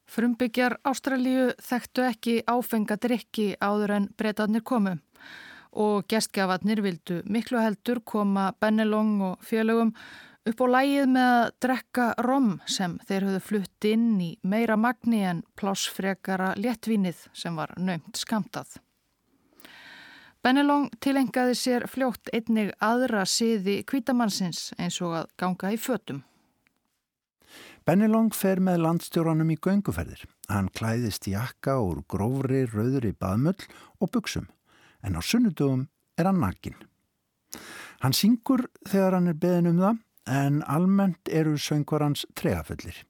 Frumbyggjar 0.05 0.77
Ástralíu 0.85 1.49
þekktu 1.59 2.05
ekki 2.05 2.35
áfengadrykki 2.47 3.55
áður 3.59 3.97
en 3.97 4.07
breytanir 4.17 4.63
komu 4.63 4.95
og 5.75 6.05
gestgafarnir 6.11 6.81
vildu 6.83 7.21
miklu 7.29 7.59
heldur 7.59 8.01
koma 8.07 8.51
Bennelong 8.59 9.19
og 9.21 9.43
félögum 9.43 9.91
upp 10.45 10.61
á 10.61 10.65
lægið 10.69 11.07
með 11.09 11.31
að 11.35 11.51
drekka 11.65 12.07
rom 12.21 12.49
sem 12.69 12.99
þeir 13.07 13.27
höfðu 13.27 13.41
flutt 13.47 13.87
inn 13.89 14.09
í 14.21 14.31
meira 14.45 14.77
magni 14.77 15.23
en 15.25 15.41
plásfregara 15.57 16.53
léttvinið 16.59 17.25
sem 17.33 17.57
var 17.57 17.73
nöymt 17.77 18.19
skamtað. 18.21 18.77
Bennelong 20.45 20.91
tilengaði 21.01 21.57
sér 21.57 21.87
fljótt 21.89 22.29
einnig 22.29 22.69
aðra 22.77 23.25
siði 23.25 23.79
kvítamannsins 23.89 24.75
eins 24.77 25.01
og 25.01 25.17
að 25.23 25.31
ganga 25.41 25.73
í 25.73 25.79
fötum. 25.81 26.21
Bennelong 27.85 28.31
fer 28.33 28.61
með 28.61 28.83
landstjóranum 28.83 29.49
í 29.53 29.57
gönguferðir. 29.61 30.21
Hann 30.49 30.69
klæðist 30.73 31.25
jakka 31.29 31.79
úr 31.81 32.03
grófri, 32.09 32.65
rauðri 32.69 33.13
baðmöll 33.17 33.61
og 34.01 34.13
buksum 34.13 34.45
en 35.05 35.17
á 35.17 35.21
sunnudugum 35.21 35.87
er 36.17 36.29
hann 36.29 36.41
nakkin. 36.41 36.77
Hann 38.01 38.15
syngur 38.15 38.65
þegar 38.89 39.19
hann 39.19 39.31
er 39.31 39.39
beðin 39.39 39.71
um 39.71 39.81
það 39.83 40.01
en 40.35 40.63
almennt 40.65 41.29
eru 41.29 41.55
söngvarans 41.61 42.25
tregafullir. 42.35 43.03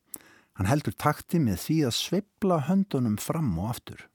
Hann 0.55 0.69
heldur 0.69 0.95
takti 0.95 1.39
með 1.39 1.61
því 1.65 1.77
að 1.87 1.97
sveibla 1.97 2.59
höndunum 2.67 3.17
fram 3.19 3.53
og 3.59 3.71
aftur. 3.73 4.05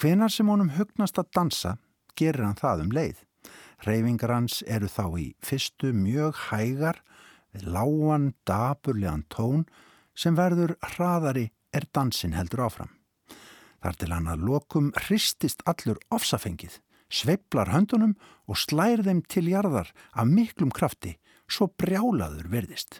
Hvenar 0.00 0.32
sem 0.32 0.48
honum 0.48 0.74
hugnast 0.76 1.18
að 1.20 1.32
dansa, 1.36 1.76
gerir 2.16 2.44
hann 2.44 2.60
það 2.60 2.84
um 2.84 2.92
leið. 2.96 3.22
Reyfingar 3.84 4.32
hans 4.32 4.62
eru 4.64 4.88
þá 4.88 5.04
í 5.20 5.26
fyrstu 5.44 5.92
mjög 5.96 6.40
hægar 6.48 7.02
við 7.52 7.68
lágan, 7.72 8.32
daburlegan 8.48 9.24
tón 9.32 9.66
sem 10.16 10.36
verður 10.36 10.76
hraðari 10.94 11.50
er 11.76 11.88
dansin 11.92 12.36
heldur 12.36 12.64
áfram. 12.68 12.95
Þar 13.86 13.98
til 14.00 14.10
hann 14.10 14.24
að 14.26 14.40
lokum 14.42 14.86
hristist 14.98 15.60
allur 15.70 16.00
ofsafengið, 16.10 16.80
sveiblar 17.06 17.68
höndunum 17.70 18.16
og 18.50 18.58
slær 18.58 18.98
þeim 19.06 19.20
til 19.30 19.44
jarðar 19.46 19.92
af 20.10 20.26
miklum 20.26 20.72
krafti 20.74 21.12
svo 21.46 21.68
brjálaður 21.78 22.48
verðist. 22.50 22.96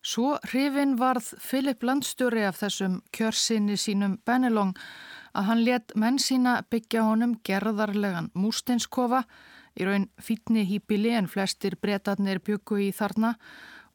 Svo 0.00 0.38
hrifin 0.48 0.94
varð 0.96 1.26
Filip 1.44 1.84
Landstjóri 1.84 2.46
af 2.48 2.56
þessum 2.62 3.02
kjörsinni 3.12 3.76
sínum 3.76 4.14
Benelong 4.24 4.72
að 5.36 5.44
hann 5.50 5.60
let 5.66 5.92
menn 5.92 6.16
sína 6.16 6.62
byggja 6.72 7.02
honum 7.04 7.34
gerðarlegan 7.44 8.30
múrsteinskofa 8.32 9.26
í 9.76 9.84
raun 9.84 10.06
fítni 10.16 10.64
hýpili 10.70 11.12
en 11.18 11.28
flestir 11.28 11.76
breytatnir 11.82 12.40
byggu 12.40 12.80
í 12.86 12.88
þarna 12.96 13.34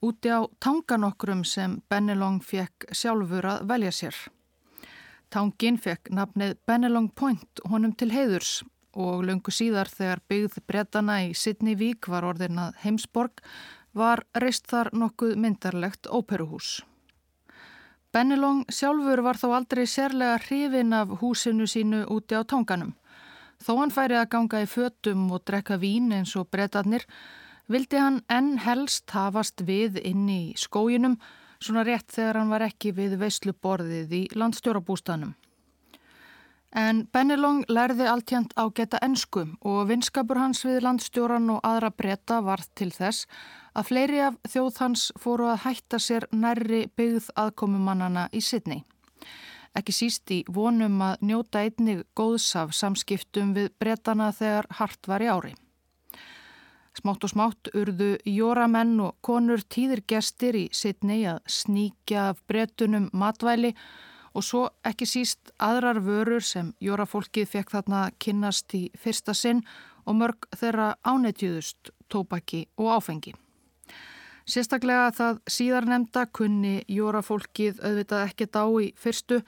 úti 0.06 0.30
á 0.30 0.46
tanganokrum 0.62 1.42
sem 1.42 1.80
Bennelong 1.90 2.38
fekk 2.46 2.92
sjálfur 2.94 3.50
að 3.56 3.66
velja 3.74 3.96
sér. 4.04 4.22
Tangin 5.32 5.78
fekk 5.80 6.10
nafnið 6.12 6.58
Bennelong 6.68 7.08
Point 7.16 7.62
honum 7.72 7.94
til 7.96 8.10
heiðurs 8.12 8.66
og 8.92 9.22
lungu 9.24 9.54
síðar 9.56 9.88
þegar 9.88 10.20
byggð 10.28 10.58
breytana 10.68 11.22
í 11.24 11.30
Sydney 11.32 11.78
Vík 11.80 12.10
var 12.12 12.28
orðinað 12.28 12.76
heimsborg 12.84 13.40
var 13.96 14.26
reist 14.44 14.68
þar 14.68 14.92
nokkuð 14.92 15.38
myndarlegt 15.40 16.10
óperuhús. 16.12 16.82
Bennelong 18.12 18.66
sjálfur 18.68 19.24
var 19.24 19.40
þó 19.40 19.54
aldrei 19.56 19.86
sérlega 19.88 20.36
hrifin 20.44 20.92
af 21.00 21.16
húsinu 21.22 21.64
sínu 21.64 22.04
úti 22.12 22.36
á 22.36 22.44
tanganum. 22.44 22.92
Þó 23.64 23.78
hann 23.80 23.96
færi 23.96 24.20
að 24.20 24.32
ganga 24.36 24.66
í 24.66 24.68
fötum 24.68 25.30
og 25.32 25.46
drekka 25.48 25.80
vín 25.80 26.12
eins 26.12 26.36
og 26.36 26.50
breytatnir 26.52 27.08
vildi 27.72 28.04
hann 28.04 28.20
enn 28.28 28.58
helst 28.60 29.16
hafast 29.16 29.64
við 29.64 30.02
inn 30.04 30.28
í 30.28 30.42
skójinum 30.60 31.22
svona 31.62 31.86
rétt 31.88 32.12
þegar 32.12 32.42
hann 32.42 32.52
var 32.52 32.66
ekki 32.66 32.92
við 32.98 33.16
veisluborðið 33.22 34.18
í 34.18 34.22
landstjórabústanum. 34.36 35.36
En 36.72 37.02
Bennelong 37.12 37.66
lærði 37.68 38.06
alltjönd 38.08 38.54
á 38.56 38.64
geta 38.72 39.00
ennsku 39.04 39.44
og 39.68 39.90
vinskapur 39.90 40.40
hans 40.40 40.64
við 40.64 40.80
landstjóran 40.86 41.50
og 41.52 41.60
aðra 41.68 41.90
breyta 41.92 42.40
var 42.46 42.64
til 42.80 42.94
þess 42.96 43.28
að 43.76 43.90
fleiri 43.90 44.22
af 44.24 44.38
þjóð 44.48 44.80
hans 44.80 45.04
fóru 45.20 45.50
að 45.52 45.66
hætta 45.66 46.00
sér 46.00 46.28
nærri 46.32 46.86
byggð 46.96 47.28
aðkomumannana 47.36 48.30
í 48.32 48.40
Sydney. 48.40 48.86
Ekki 49.76 49.96
síst 49.96 50.32
í 50.32 50.42
vonum 50.48 51.00
að 51.04 51.28
njóta 51.28 51.66
einnig 51.66 52.06
góðsaf 52.16 52.72
samskiptum 52.76 53.52
við 53.56 53.70
breytana 53.80 54.32
þegar 54.36 54.72
hart 54.80 55.08
var 55.08 55.24
í 55.24 55.30
ári. 55.32 55.54
Smátt 56.92 57.24
og 57.24 57.32
smátt 57.32 57.70
urðu 57.72 58.18
jóramenn 58.28 58.98
og 59.00 59.14
konur 59.24 59.62
tíðir 59.64 60.02
gestir 60.12 60.58
í 60.60 60.64
Sydney 60.76 61.24
að 61.32 61.38
sníkja 61.48 62.26
af 62.34 62.42
bretunum 62.52 63.06
matvæli 63.16 63.70
og 64.36 64.44
svo 64.44 64.64
ekki 64.88 65.06
síst 65.08 65.54
aðrar 65.56 66.02
vörur 66.04 66.44
sem 66.44 66.74
jórafólkið 66.84 67.48
fekk 67.48 67.72
þarna 67.78 68.02
kynnast 68.20 68.76
í 68.76 68.82
fyrsta 69.00 69.32
sinn 69.32 69.62
og 70.04 70.18
mörg 70.20 70.48
þeirra 70.58 70.90
ánetjuðust, 71.08 71.94
tópaki 72.12 72.66
og 72.76 72.90
áfengi. 72.98 73.32
Sérstaklega 74.44 75.14
það 75.16 75.40
síðarnemda 75.48 76.26
kunni 76.36 76.82
jórafólkið 76.92 77.80
auðvitað 77.86 78.26
ekkert 78.26 78.60
á 78.60 78.66
í 78.68 78.90
fyrstu. 79.00 79.40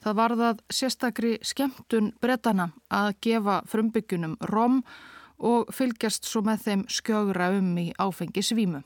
Það 0.00 0.16
var 0.16 0.36
það 0.40 0.64
sérstakri 0.78 1.34
skemmtun 1.44 2.08
bretana 2.22 2.70
að 2.88 3.10
gefa 3.26 3.58
frumbyggunum 3.68 4.38
rom 4.48 4.80
og 4.80 4.96
fylgjast 5.72 6.26
svo 6.28 6.42
með 6.46 6.62
þeim 6.66 6.84
skjögra 6.88 7.50
um 7.58 7.72
í 7.78 7.90
áfengi 8.00 8.42
svímu. 8.44 8.82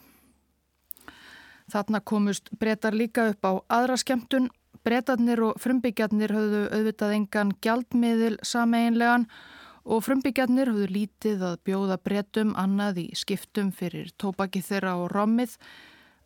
Þarna 1.70 2.00
komust 2.02 2.50
breytar 2.58 2.96
líka 2.96 3.28
upp 3.30 3.46
á 3.46 3.52
aðra 3.78 3.98
skemmtun. 4.00 4.50
Breytarnir 4.80 5.42
og 5.44 5.58
frumbyggjarnir 5.60 6.32
höfðu 6.32 6.60
auðvitað 6.72 7.14
engan 7.18 7.50
gjaldmiðil 7.62 8.38
sameinlegan 8.42 9.26
og 9.84 10.06
frumbyggjarnir 10.06 10.70
höfðu 10.72 10.86
lítið 10.88 11.44
að 11.44 11.58
bjóða 11.68 11.98
breytum 12.00 12.54
annað 12.58 13.02
í 13.02 13.06
skiptum 13.14 13.74
fyrir 13.76 14.08
tópaki 14.16 14.62
þeirra 14.64 14.96
og 15.02 15.12
rommið 15.12 15.58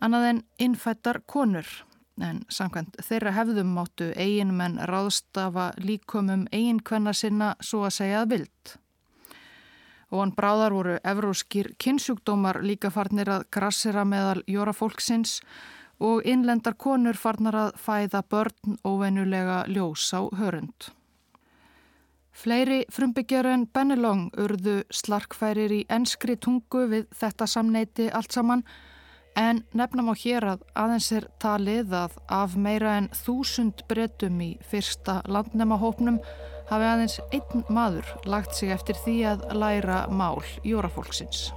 annað 0.01 0.29
en 0.31 0.41
innfættar 0.69 1.21
konur. 1.27 1.67
En 2.23 2.45
samkvæmt 2.47 3.01
þeirra 3.03 3.35
hefðum 3.35 3.75
máttu 3.75 4.13
eigin 4.15 4.55
menn 4.55 4.79
ráðstafa 4.87 5.73
líkumum 5.83 6.47
eigin 6.55 6.79
kvenna 6.79 7.13
sinna 7.13 7.57
svo 7.61 7.83
að 7.89 7.97
segja 7.99 8.23
að 8.23 8.31
vild 8.37 8.77
og 10.15 10.21
hann 10.23 10.35
bráðar 10.37 10.75
voru 10.77 10.99
evróskir 11.03 11.73
kynnsjúkdómar 11.83 12.61
líka 12.63 12.93
farnir 12.95 13.33
að 13.35 13.49
grassera 13.51 14.05
meðal 14.07 14.45
jóra 14.47 14.73
fólksins 14.73 15.41
og 15.99 16.23
innlendar 16.27 16.77
konur 16.79 17.19
farnar 17.19 17.59
að 17.59 17.73
fæða 17.83 18.23
börn 18.31 18.79
óvennulega 18.87 19.65
ljós 19.67 20.07
á 20.15 20.23
hörund. 20.39 20.95
Fleiri 22.35 22.81
frumbyggjar 22.91 23.47
en 23.47 23.67
Bennelong 23.67 24.31
urðu 24.43 24.81
slarkfærir 24.91 25.71
í 25.75 25.85
enskri 25.91 26.35
tungu 26.37 26.87
við 26.91 27.07
þetta 27.15 27.47
samneiti 27.51 28.09
allt 28.11 28.35
saman 28.35 28.65
en 29.39 29.63
nefnum 29.75 30.11
á 30.11 30.15
hér 30.19 30.47
að 30.55 30.65
aðeins 30.79 31.13
er 31.15 31.29
talið 31.43 31.95
að 31.95 32.19
af 32.31 32.57
meira 32.59 32.97
en 32.99 33.09
þúsund 33.15 33.83
bretum 33.91 34.43
í 34.43 34.51
fyrsta 34.71 35.21
landnemahópnum 35.27 36.21
hafi 36.71 36.89
aðeins 36.91 37.19
einn 37.31 37.67
maður 37.69 38.15
lagt 38.29 38.57
sig 38.57 38.73
eftir 38.75 38.99
því 39.05 39.19
að 39.33 39.45
læra 39.59 40.05
mál 40.09 40.43
jórafólksins. 40.65 41.51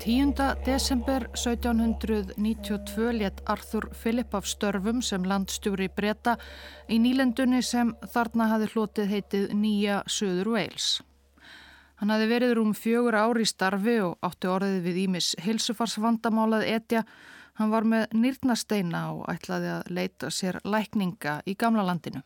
Tíunda 0.00 0.54
desember 0.64 1.26
1792 1.36 3.12
let 3.12 3.42
Arthur 3.44 3.90
Philip 4.02 4.34
af 4.34 4.46
störfum 4.48 5.02
sem 5.02 5.26
landstjóri 5.28 5.90
breyta 5.92 6.38
í 6.88 6.96
nýlendunni 7.04 7.60
sem 7.60 7.92
þarna 8.14 8.48
hafi 8.54 8.72
hlotið 8.72 9.12
heitið 9.12 9.52
Nýja 9.60 10.00
Söður 10.08 10.54
Wales. 10.56 10.88
Hann 12.00 12.08
hafi 12.14 12.30
verið 12.30 12.54
rúm 12.56 12.72
fjögur 12.72 13.12
ári 13.12 13.44
í 13.44 13.48
starfi 13.48 13.98
og 14.00 14.16
átti 14.24 14.48
orðið 14.48 14.78
við 14.86 15.00
Ímis 15.02 15.34
hilsufarsvandamálað 15.44 16.64
etja. 16.72 17.04
Hann 17.60 17.68
var 17.74 17.84
með 17.84 18.14
nýrnasteina 18.16 19.02
og 19.12 19.26
ætlaði 19.28 19.68
að 19.74 19.90
leita 19.92 20.30
sér 20.32 20.62
lækninga 20.64 21.42
í 21.44 21.56
gamla 21.60 21.84
landinu. 21.84 22.22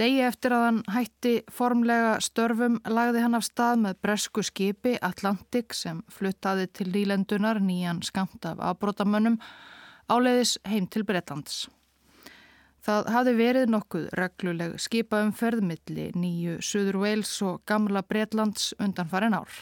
Degi 0.00 0.22
eftir 0.24 0.56
að 0.56 0.62
hann 0.64 0.82
hætti 0.96 1.34
formlega 1.52 2.14
störfum 2.24 2.80
lagði 2.88 3.22
hann 3.22 3.38
af 3.38 3.46
stað 3.46 3.82
með 3.84 3.98
bresku 4.02 4.42
skipi 4.42 4.96
Atlantik 5.04 5.76
sem 5.76 6.00
fluttaði 6.10 6.70
til 6.74 6.88
nýlendunar 6.90 7.60
nýjan 7.62 8.00
skamt 8.02 8.48
af 8.50 8.62
afbrótamönnum 8.72 9.36
áleiðis 10.10 10.56
heim 10.66 10.88
til 10.90 11.04
Bretlands. 11.04 11.68
Það 12.80 13.10
hafði 13.12 13.32
verið 13.36 13.72
nokkuð 13.74 14.06
regluleg 14.16 14.78
skipaum 14.80 15.34
ferðmiðli 15.36 16.06
nýju 16.16 16.56
Suður 16.64 17.02
Wales 17.02 17.34
og 17.44 17.60
gamla 17.68 18.00
Breitlands 18.02 18.72
undan 18.80 19.10
farin 19.10 19.36
ár. 19.36 19.52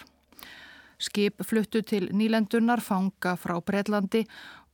Skip 0.98 1.42
fluttu 1.46 1.82
til 1.86 2.08
nýlendunar 2.14 2.82
fanga 2.82 3.34
frá 3.38 3.56
Breitlandi 3.62 4.24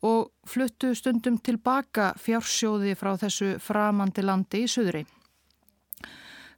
og 0.05 0.31
fluttu 0.49 0.93
stundum 0.97 1.39
tilbaka 1.41 2.13
fjársjóði 2.21 2.93
frá 3.01 3.15
þessu 3.21 3.55
framandi 3.61 4.25
landi 4.25 4.65
í 4.65 4.69
Suðri. 4.69 5.05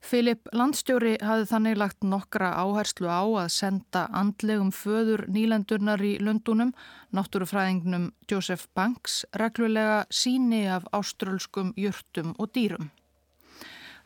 Filip 0.05 0.49
Landstjóri 0.53 1.17
hafði 1.25 1.47
þannig 1.51 1.79
lagt 1.81 2.05
nokkra 2.05 2.53
áherslu 2.61 3.09
á 3.09 3.25
að 3.25 3.49
senda 3.55 4.07
andlegum 4.13 4.71
föður 4.75 5.25
nýlendurnar 5.33 6.03
í 6.05 6.17
Lundunum, 6.21 6.75
náttúrufræðingnum 7.17 8.13
Joseph 8.31 8.69
Banks, 8.75 9.25
reglulega 9.35 10.05
síni 10.11 10.67
af 10.69 10.87
áströlskum 10.93 11.73
jurtum 11.77 12.35
og 12.39 12.53
dýrum. 12.55 12.91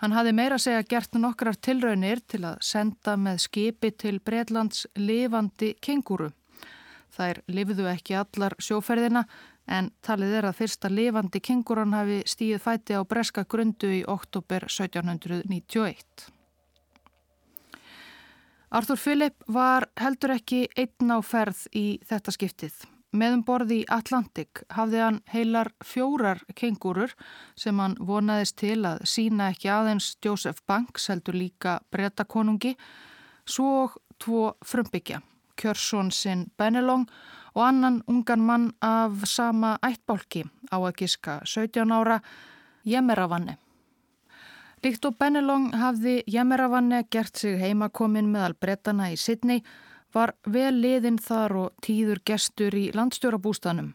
Hann 0.01 0.15
hafði 0.17 0.33
meira 0.33 0.57
segja 0.57 0.83
gert 0.89 1.17
nokkrar 1.21 1.59
tilraunir 1.61 2.23
til 2.25 2.47
að 2.49 2.61
senda 2.65 3.19
með 3.21 3.43
skipi 3.45 3.91
til 3.93 4.17
Breitlands 4.25 4.87
lifandi 4.97 5.75
kenguru. 5.85 6.31
Þær 7.13 7.43
lifiðu 7.51 7.89
ekki 7.91 8.17
allar 8.17 8.55
sjóferðina 8.63 9.27
en 9.71 9.91
talið 10.03 10.35
er 10.41 10.49
að 10.51 10.59
fyrsta 10.59 10.91
lifandi 10.91 11.41
kenguran 11.41 11.95
hafi 11.95 12.21
stíð 12.29 12.61
fæti 12.65 12.99
á 12.99 13.03
breska 13.07 13.47
grundu 13.47 13.91
í 14.01 14.05
oktober 14.07 14.67
1791. 14.67 16.31
Arthur 18.71 18.99
Philip 18.99 19.35
var 19.51 19.89
heldur 19.99 20.37
ekki 20.37 20.65
einn 20.79 21.11
á 21.11 21.19
ferð 21.27 21.65
í 21.75 21.99
þetta 22.07 22.35
skiptið. 22.35 22.75
Meðum 23.11 23.41
borði 23.43 23.81
í 23.81 23.87
Atlantik 23.91 24.61
hafði 24.71 25.01
hann 25.03 25.17
heilar 25.33 25.73
fjórar 25.83 26.45
kengurur 26.55 27.11
sem 27.59 27.81
hann 27.83 27.97
vonaðist 27.99 28.61
til 28.63 28.85
að 28.87 29.03
sína 29.11 29.49
ekki 29.51 29.73
aðeins 29.75 30.13
Joseph 30.23 30.63
Banks 30.71 31.09
heldur 31.11 31.35
líka 31.35 31.81
breytakonungi, 31.91 32.77
svo 33.43 33.91
tvo 34.23 34.53
frumbyggja, 34.63 35.19
Kjörsson 35.59 36.15
sinn 36.15 36.47
Benelong 36.55 37.09
og 37.09 37.40
annan 37.55 38.03
ungan 38.07 38.41
mann 38.41 38.73
af 38.81 39.25
sama 39.25 39.79
ættbálki 39.83 40.45
á 40.71 40.77
að 40.79 40.97
giska 41.03 41.41
17 41.45 41.93
ára 41.93 42.21
Jemeravanne. 42.85 43.57
Líkt 44.81 45.05
og 45.05 45.19
Benelong 45.19 45.75
hafði 45.77 46.23
Jemeravanne 46.27 47.03
gert 47.11 47.37
sig 47.37 47.59
heimakomin 47.61 48.31
meðal 48.33 48.55
brettana 48.55 49.11
í 49.13 49.17
Sydney 49.21 49.61
var 50.15 50.33
vel 50.47 50.73
liðinn 50.81 51.19
þar 51.21 51.57
og 51.65 51.83
tíður 51.85 52.23
gestur 52.25 52.75
í 52.75 52.91
landstjórabústanum. 52.97 53.93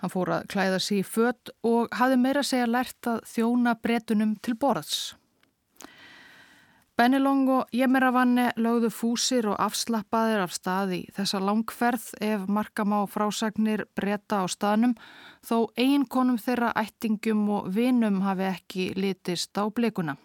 Hann 0.00 0.12
fór 0.12 0.32
að 0.38 0.48
klæða 0.52 0.80
sig 0.80 1.02
í 1.02 1.06
fött 1.06 1.52
og 1.64 1.92
hafði 1.96 2.16
meira 2.20 2.42
segja 2.44 2.66
lært 2.68 3.08
að 3.08 3.22
þjóna 3.28 3.76
brettunum 3.82 4.34
til 4.40 4.56
borðs. 4.60 5.14
Bennilong 6.96 7.48
og 7.52 7.74
Jemiravanne 7.76 8.54
lögðu 8.56 8.88
fúsir 8.88 9.44
og 9.50 9.58
afslappaðir 9.60 10.40
af 10.46 10.54
staði 10.56 11.02
þessa 11.12 11.42
langferð 11.44 12.06
ef 12.24 12.46
markamá 12.48 13.02
frásagnir 13.12 13.82
breyta 13.92 14.38
á 14.40 14.48
staðnum 14.48 14.94
þó 15.44 15.68
eiginkonum 15.76 16.38
þeirra 16.40 16.70
ættingum 16.80 17.42
og 17.52 17.68
vinum 17.76 18.22
hafi 18.24 18.48
ekki 18.48 18.86
litist 18.96 19.52
á 19.60 19.68
blikuna. 19.68 20.16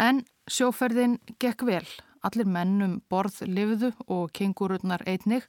En 0.00 0.24
sjóferðin 0.48 1.20
gekk 1.36 1.66
vel. 1.68 1.84
Allir 2.24 2.48
mennum 2.48 3.02
borð 3.12 3.44
livðu 3.44 3.92
og 4.08 4.32
kengururnar 4.32 5.04
einnig 5.04 5.44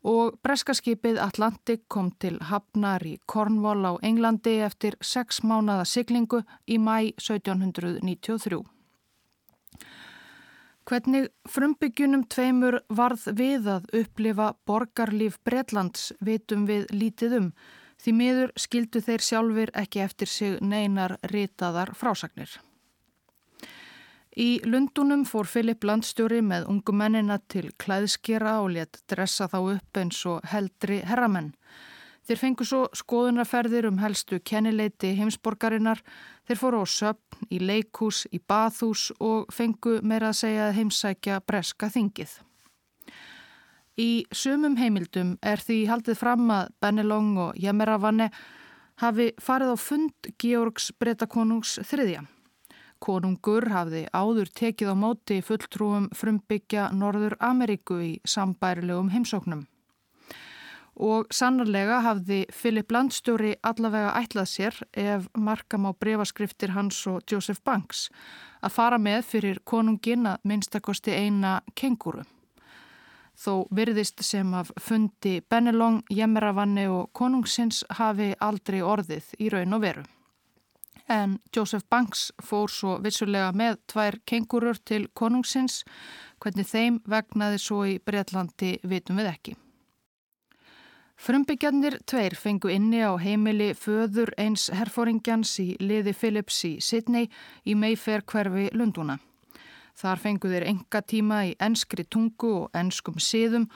og 0.00 0.40
breskaskipið 0.40 1.20
Atlantik 1.20 1.84
kom 1.92 2.08
til 2.16 2.40
Hafnar 2.40 3.04
í 3.04 3.18
Cornwall 3.28 3.84
á 3.84 3.92
Englandi 4.00 4.62
eftir 4.64 4.96
sex 5.04 5.44
mánada 5.44 5.84
siglingu 5.84 6.40
í 6.64 6.80
mæ 6.80 7.12
1793. 7.20 8.79
Hvernig 10.90 11.28
frumbyggjunum 11.46 12.24
tveimur 12.26 12.80
varð 12.90 13.28
við 13.38 13.68
að 13.70 13.84
upplifa 13.94 14.48
borgarlíf 14.66 15.36
Bretlands 15.46 16.08
vitum 16.18 16.64
við 16.66 16.88
lítið 16.90 17.36
um 17.36 17.46
því 18.02 18.14
miður 18.18 18.50
skildu 18.58 19.02
þeir 19.06 19.22
sjálfur 19.22 19.70
ekki 19.78 20.02
eftir 20.02 20.32
sig 20.32 20.56
neinar 20.58 21.14
ritaðar 21.30 21.92
frásagnir. 21.94 22.56
Í 24.34 24.48
Lundunum 24.66 25.22
fór 25.30 25.46
Filip 25.46 25.86
Landstjóri 25.86 26.40
með 26.42 26.66
ungumennina 26.74 27.38
til 27.46 27.68
klæðskera 27.78 28.58
og 28.64 28.72
let 28.74 28.98
dressa 29.06 29.46
þá 29.46 29.58
upp 29.60 30.02
eins 30.02 30.24
og 30.26 30.42
heldri 30.50 31.04
herramenn. 31.06 31.52
Þeir 32.26 32.38
fengu 32.38 32.66
svo 32.66 32.84
skoðunarferðir 32.94 33.86
um 33.88 34.02
helstu 34.02 34.40
kennileiti 34.42 35.14
heimsborgarinnar, 35.18 36.02
þeir 36.50 36.58
fóru 36.58 36.82
á 36.82 36.86
söpn, 36.90 37.44
í 37.54 37.60
leikús, 37.62 38.24
í 38.34 38.40
bathús 38.42 39.10
og 39.22 39.52
fengu 39.54 40.00
meira 40.02 40.32
að 40.32 40.40
segja 40.40 40.70
heimsækja 40.74 41.36
breska 41.46 41.86
þingið. 41.94 42.32
Í 44.00 44.10
sumum 44.34 44.74
heimildum 44.80 45.36
er 45.46 45.62
því 45.62 45.78
haldið 45.86 46.18
fram 46.18 46.50
að 46.50 46.72
Bennelong 46.82 47.38
og 47.38 47.60
Jemeravanne 47.60 48.30
hafi 48.98 49.30
farið 49.38 49.74
á 49.74 49.78
fund 49.78 50.30
Georgs 50.42 50.90
breytakonungs 50.98 51.78
þriðja. 51.86 52.24
Konungur 53.00 53.70
hafði 53.70 54.08
áður 54.10 54.50
tekið 54.50 54.90
á 54.90 54.96
móti 54.98 55.38
fulltrúum 55.46 56.10
frumbyggja 56.16 56.90
Norður 56.92 57.38
Ameríku 57.38 58.00
í 58.02 58.12
sambærilegum 58.26 59.14
heimsóknum 59.14 59.68
og 60.96 61.30
sannarlega 61.32 62.00
hafði 62.04 62.42
Philip 62.52 62.92
Landstjóri 62.92 63.54
allavega 63.62 64.12
ætlað 64.20 64.50
sér 64.50 64.80
ef 64.92 65.28
markam 65.36 65.86
á 65.88 65.92
breyfaskriftir 65.92 66.74
hans 66.74 66.98
og 67.06 67.22
Joseph 67.30 67.62
Banks 67.64 68.08
að 68.60 68.74
fara 68.74 68.98
með 68.98 69.24
fyrir 69.24 69.62
konungin 69.64 70.26
að 70.26 70.44
minnstakosti 70.44 71.14
eina 71.14 71.60
kenguru. 71.74 72.24
Þó 73.40 73.64
virðist 73.72 74.20
sem 74.20 74.50
af 74.52 74.68
fundi 74.76 75.40
Bennelong, 75.40 76.02
Jemmeravanni 76.12 76.84
og 76.92 77.08
konungsins 77.16 77.84
hafi 77.96 78.34
aldrei 78.36 78.82
orðið 78.84 79.30
í 79.40 79.48
raun 79.48 79.78
og 79.78 79.80
veru. 79.86 80.04
En 81.10 81.38
Joseph 81.56 81.88
Banks 81.90 82.28
fór 82.44 82.70
svo 82.70 82.98
vissulega 83.02 83.48
með 83.56 83.80
tvær 83.90 84.20
kengurur 84.28 84.78
til 84.84 85.08
konungsins, 85.14 85.80
hvernig 86.38 86.68
þeim 86.68 87.00
vegnaði 87.08 87.58
svo 87.58 87.80
í 87.88 87.96
Breitlandi 87.98 88.76
vitum 88.84 89.18
við 89.18 89.32
ekki. 89.32 89.56
Frumbyggjarnir 91.20 91.98
tveir 92.08 92.32
fengu 92.32 92.70
inni 92.72 93.02
á 93.04 93.12
heimili 93.20 93.74
föður 93.76 94.30
eins 94.40 94.70
herfóringjans 94.72 95.50
í 95.60 95.66
liði 95.76 96.14
Phillips 96.16 96.62
í 96.64 96.70
Sydney 96.80 97.26
í 97.68 97.74
Mayfair 97.76 98.22
hverfi 98.24 98.70
Lunduna. 98.72 99.18
Þar 100.00 100.22
fengu 100.22 100.48
þeir 100.48 100.64
enga 100.70 101.02
tíma 101.04 101.42
í 101.50 101.50
enskri 101.60 102.06
tungu 102.08 102.54
og 102.62 102.78
enskum 102.80 103.18
siðum 103.20 103.66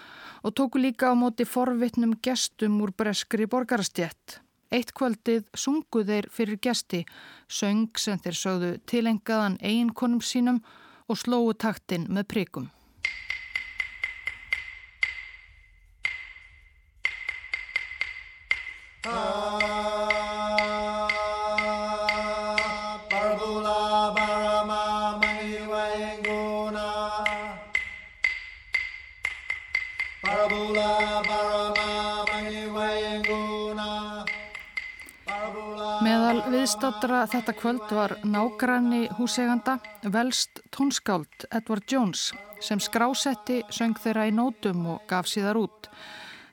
og 0.41 0.55
tóku 0.57 0.81
líka 0.81 1.11
á 1.13 1.15
móti 1.21 1.45
forvitnum 1.45 2.15
gestum 2.25 2.79
úr 2.81 2.95
breskri 2.97 3.45
borgarastjett. 3.45 4.39
Eitt 4.73 4.95
kvöldið 4.97 5.45
sungu 5.53 6.01
þeir 6.09 6.31
fyrir 6.33 6.57
gesti, 6.65 7.03
söng 7.45 7.93
sem 8.01 8.17
þeir 8.25 8.41
sögðu 8.41 8.73
tilengaðan 8.89 9.61
eiginkonum 9.61 10.25
sínum 10.25 10.63
og 11.13 11.21
slóu 11.21 11.53
taktin 11.53 12.09
með 12.09 12.31
prikum. 12.33 12.71
Viðstattara 36.85 37.23
þetta 37.33 37.53
kvöld 37.57 37.93
var 37.97 38.13
nágranni 38.29 39.07
húseganda 39.17 39.79
velst 40.13 40.59
tónskáld 40.69 41.47
Edward 41.49 41.89
Jones 41.89 42.27
sem 42.61 42.77
skrásetti 42.77 43.63
söng 43.73 43.97
þeirra 43.97 44.27
í 44.29 44.35
nótum 44.37 44.85
og 44.93 45.07
gaf 45.09 45.25
síðar 45.25 45.63
út. 45.63 45.89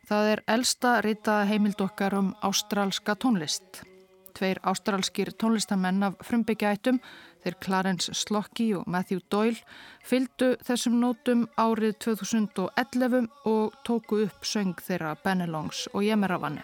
Það 0.07 0.31
er 0.31 0.43
elsta 0.55 0.93
rita 1.03 1.41
heimild 1.51 1.83
okkar 1.83 2.15
um 2.15 2.31
ástrálska 2.47 3.17
tónlist. 3.19 3.83
Tveir 4.31 4.63
ástrálskir 4.63 5.33
tónlistamenn 5.35 6.07
af 6.07 6.15
frumbyggjaætum, 6.23 7.03
þeir 7.43 7.59
Clarence 7.59 8.15
Slocki 8.15 8.71
og 8.79 8.87
Matthew 8.87 9.19
Doyle, 9.27 9.59
fylgdu 9.99 10.53
þessum 10.63 11.01
nótum 11.03 11.49
árið 11.59 11.97
2011 12.07 13.27
og 13.51 13.81
tóku 13.83 14.23
upp 14.29 14.47
söng 14.47 14.79
þeirra 14.79 15.17
Benelongs 15.25 15.89
og 15.91 16.07
Jemeravanni. 16.07 16.63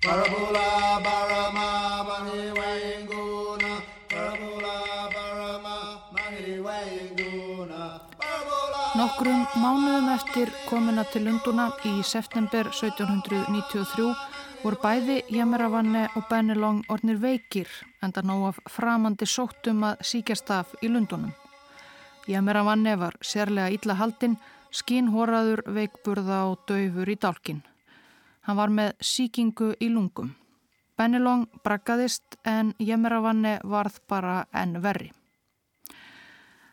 Parabula 0.00 0.96
barama 1.04 1.68
mani 2.08 2.48
wayinguna 2.56 3.72
Parabula 4.08 4.76
barama 5.12 5.76
mani 6.16 6.56
wayinguna 6.64 8.00
Nokkrum 8.96 9.44
mánuðum 9.60 10.08
eftir 10.14 10.48
komina 10.70 11.04
til 11.12 11.28
Lunduna 11.28 11.68
í 11.84 12.00
september 12.00 12.72
1793 12.72 14.08
voru 14.62 14.80
bæði 14.80 15.20
Jameravanne 15.36 16.06
og 16.16 16.24
Bennelong 16.32 16.80
ornir 16.88 17.20
veikir 17.20 17.68
en 18.00 18.16
það 18.16 18.30
nóg 18.32 18.46
af 18.54 18.64
framandi 18.72 19.28
sóttum 19.28 19.84
að 19.84 20.00
síkjast 20.00 20.50
af 20.56 20.72
í 20.80 20.88
Lundunum. 20.88 21.36
Jameravanne 22.24 22.96
var 22.96 23.20
sérlega 23.20 23.68
illa 23.68 24.00
haldinn, 24.00 24.40
skínhoraður, 24.72 25.66
veikburða 25.68 26.46
og 26.48 26.64
döfur 26.64 27.12
í 27.12 27.20
dálkinn. 27.20 27.60
Hann 28.46 28.56
var 28.56 28.72
með 28.72 28.92
síkingu 29.04 29.74
í 29.80 29.88
lungum. 29.92 30.34
Bennilong 30.96 31.46
braggaðist 31.64 32.36
en 32.44 32.74
Jemeravanne 32.78 33.58
varð 33.64 34.00
bara 34.08 34.44
enn 34.52 34.80
verri. 34.84 35.10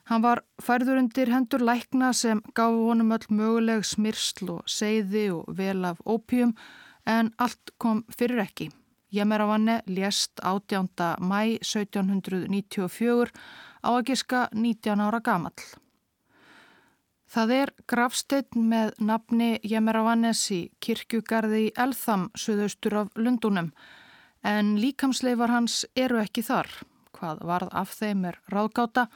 Hann 0.07 0.23
var 0.23 0.41
færður 0.63 1.01
undir 1.01 1.31
hendur 1.31 1.63
lækna 1.67 2.13
sem 2.15 2.41
gaf 2.55 2.75
honum 2.75 3.11
öll 3.15 3.27
möguleg 3.39 3.83
smyrsl 3.83 4.51
og 4.53 4.69
seiði 4.71 5.25
og 5.35 5.47
vel 5.57 5.83
af 5.89 5.99
ópjum 6.07 6.53
en 7.07 7.31
allt 7.43 7.73
kom 7.77 8.05
fyrir 8.15 8.43
ekki. 8.43 8.69
Jemeravanne 9.11 9.81
lést 9.87 10.39
18. 10.43 10.87
mæ 11.19 11.59
1794 11.63 13.31
á 13.83 13.89
að 13.95 14.07
giska 14.11 14.47
19 14.51 15.03
ára 15.03 15.19
gamall. 15.23 15.67
Það 17.27 17.53
er 17.53 17.71
grafsteinn 17.91 18.67
með 18.71 18.93
nafni 19.03 19.49
Jemeravannes 19.67 20.45
í 20.55 20.61
kirkjugarði 20.83 21.65
í 21.65 21.73
Eltham, 21.75 22.29
suðaustur 22.39 22.95
af 23.01 23.09
Lundunum, 23.19 23.73
en 24.47 24.77
líkamsleifar 24.79 25.51
hans 25.51 25.81
eru 25.95 26.21
ekki 26.23 26.45
þar. 26.47 26.71
Hvað 27.17 27.43
varð 27.49 27.73
af 27.75 27.97
þeim 27.99 28.29
er 28.31 28.39
ráðgáta 28.53 29.07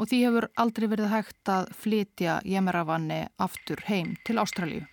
og 0.00 0.08
því 0.08 0.22
hefur 0.24 0.48
aldrei 0.64 0.88
verið 0.88 1.12
hægt 1.12 1.52
að 1.52 1.68
flytja 1.76 2.40
Jemeravanni 2.48 3.26
aftur 3.36 3.84
heim 3.90 4.16
til 4.24 4.40
Ástralju. 4.40 4.86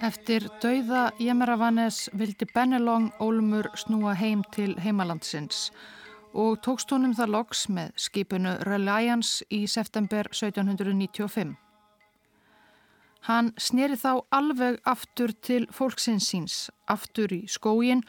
Eftir 0.00 0.46
dauða 0.62 1.10
Jemeravanes 1.20 2.06
vildi 2.16 2.46
Bennelong 2.54 3.10
Olmur 3.20 3.66
snúa 3.76 4.14
heim 4.16 4.40
til 4.56 4.72
heimalandsins 4.80 5.66
og 6.32 6.62
tókst 6.64 6.94
honum 6.94 7.12
það 7.18 7.34
loks 7.34 7.66
með 7.68 7.90
skipinu 8.00 8.54
Reliance 8.64 9.44
í 9.52 9.66
september 9.68 10.30
1795. 10.32 11.52
Hann 13.28 13.52
sneri 13.60 14.00
þá 14.00 14.24
alveg 14.32 14.80
aftur 14.88 15.36
til 15.36 15.68
fólksinsins, 15.68 16.70
aftur 16.88 17.36
í 17.36 17.42
skógin 17.44 18.00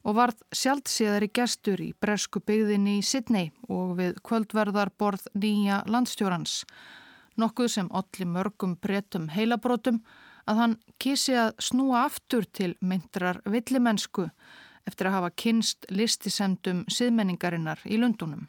og 0.00 0.16
varð 0.16 0.40
sjálfsíðari 0.48 1.28
gestur 1.28 1.84
í 1.84 1.92
bresku 1.92 2.40
byggðinni 2.40 3.02
í 3.02 3.04
Sydney 3.04 3.52
og 3.68 3.98
við 4.00 4.16
kvöldverðarborð 4.24 5.28
nýja 5.36 5.84
landstjórans, 5.92 6.62
nokkuð 7.36 7.74
sem 7.76 7.92
allir 7.92 8.32
mörgum 8.32 8.78
breytum 8.80 9.28
heilabrótum 9.28 10.00
að 10.48 10.60
hann 10.60 10.76
kísi 11.00 11.36
að 11.38 11.54
snúa 11.62 12.04
aftur 12.08 12.46
til 12.52 12.74
myndrar 12.80 13.40
villimennsku 13.44 14.28
eftir 14.88 15.08
að 15.08 15.16
hafa 15.18 15.30
kynst 15.40 15.86
listisemdum 15.90 16.84
siðmenningarinnar 16.92 17.80
í 17.88 17.98
Lundunum. 18.00 18.48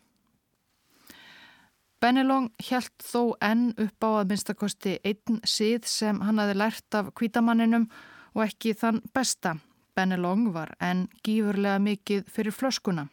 Bennelong 2.04 2.52
helt 2.70 2.94
þó 3.02 3.36
enn 3.42 3.70
upp 3.82 4.04
á 4.04 4.10
að 4.20 4.34
minnstakosti 4.34 4.98
einn 5.08 5.40
síð 5.48 5.88
sem 5.90 6.20
hann 6.22 6.42
hafi 6.42 6.58
lært 6.58 6.98
af 7.00 7.14
kvítamanninum 7.18 7.88
og 8.36 8.44
ekki 8.46 8.76
þann 8.78 9.02
besta. 9.16 9.56
Bennelong 9.96 10.52
var 10.54 10.76
enn 10.84 11.08
gífurlega 11.24 11.80
mikið 11.80 12.28
fyrir 12.28 12.54
flöskuna. 12.54 13.08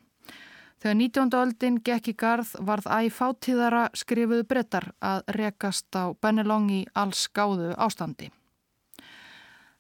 Þegar 0.83 0.97
19. 0.99 1.35
öldin 1.39 1.79
gekk 1.87 2.11
í 2.11 2.17
garð 2.19 2.57
varð 2.59 2.91
æg 2.91 3.13
fátíðara 3.15 3.85
skrifuðu 3.95 4.49
brettar 4.51 4.91
að 4.99 5.23
rekast 5.39 5.95
á 5.95 6.11
Bennelong 6.19 6.73
í 6.75 6.81
alls 6.99 7.29
gáðu 7.31 7.71
ástandi. 7.79 8.33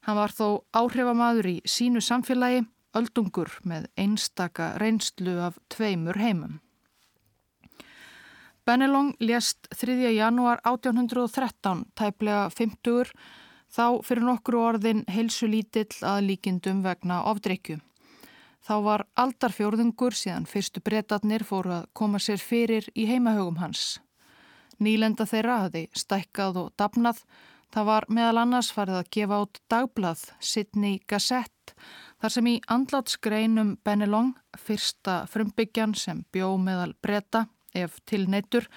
Hann 0.03 0.18
var 0.18 0.34
þó 0.34 0.64
áhrifamadur 0.74 1.46
í 1.46 1.57
sínu 1.68 2.00
samfélagi, 2.03 2.64
öldungur 2.98 3.53
með 3.62 3.86
einstaka 3.96 4.72
reynslu 4.82 5.36
af 5.46 5.61
tveimur 5.70 6.18
heimum. 6.18 6.59
Bennelong 8.66 9.14
lést 9.18 9.70
3. 9.74 9.94
janúar 10.14 10.61
1813, 10.66 11.86
tæplega 11.98 12.50
50, 12.50 13.14
þá 13.70 13.86
fyrir 14.07 14.26
nokkru 14.26 14.61
orðin 14.62 15.05
heilsu 15.11 15.48
lítill 15.50 15.94
að 16.03 16.28
líkindum 16.28 16.82
vegna 16.84 17.22
ofdreikju. 17.30 17.80
Þá 18.62 18.74
var 18.86 19.07
aldarfjörðungur 19.18 20.14
síðan 20.14 20.46
fyrstu 20.46 20.82
breytatnir 20.82 21.42
fóru 21.46 21.72
að 21.80 21.88
koma 21.98 22.20
sér 22.22 22.38
fyrir 22.38 22.86
í 22.94 23.09
heimahögum 23.11 23.59
hans. 23.59 23.98
Nýlenda 24.78 25.26
þeirra 25.26 25.64
hafði 25.64 25.88
stækkað 25.98 26.61
og 26.62 26.70
dapnað 26.78 27.24
Það 27.73 27.87
var 27.89 28.05
meðal 28.12 28.43
annars 28.43 28.68
farið 28.75 28.99
að 28.99 29.11
gefa 29.16 29.37
át 29.41 29.61
dagblað 29.73 30.23
Sydney 30.45 30.99
Gazette 31.09 31.73
þar 32.20 32.35
sem 32.35 32.51
í 32.51 32.59
andlátsgreinum 32.68 33.70
Bennelong, 33.81 34.35
fyrsta 34.61 35.23
frumbyggjan 35.33 35.95
sem 35.97 36.20
bjó 36.35 36.53
meðal 36.61 36.93
breyta 37.01 37.47
ef 37.73 37.97
til 38.05 38.27
neittur, 38.29 38.68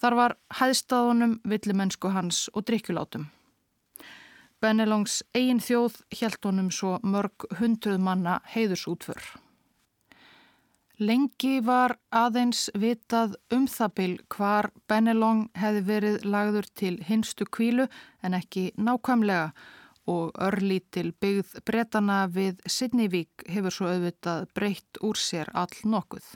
þar 0.00 0.16
var 0.16 0.36
hæðstaðunum, 0.56 1.36
villimennsku 1.44 2.14
hans 2.16 2.46
og 2.56 2.64
drikkjulátum. 2.70 3.28
Bennelongs 4.64 5.20
eigin 5.36 5.60
þjóð 5.60 6.00
hjælt 6.16 6.48
honum 6.48 6.72
svo 6.72 6.96
mörg 7.04 7.44
hundruð 7.60 8.00
manna 8.00 8.40
heiðusútfur. 8.54 9.20
Lengi 11.00 11.62
var 11.64 11.94
aðeins 12.12 12.66
vitað 12.76 13.36
um 13.54 13.64
það 13.66 13.92
bil 13.96 14.14
hvar 14.28 14.68
Bennelong 14.88 15.46
hefði 15.56 15.82
verið 15.86 16.26
lagður 16.28 16.68
til 16.76 16.98
hinstu 17.08 17.46
kvílu 17.48 17.86
en 18.22 18.36
ekki 18.36 18.72
nákvæmlega 18.76 19.52
og 20.12 20.36
örlítil 20.36 21.14
byggð 21.22 21.62
bretana 21.64 22.26
við 22.28 22.60
Sidneyvík 22.66 23.46
hefur 23.48 23.72
svo 23.72 23.88
auðvitað 23.88 24.48
breytt 24.54 25.00
úr 25.00 25.16
sér 25.16 25.48
all 25.54 25.72
nokkuð. 25.84 26.26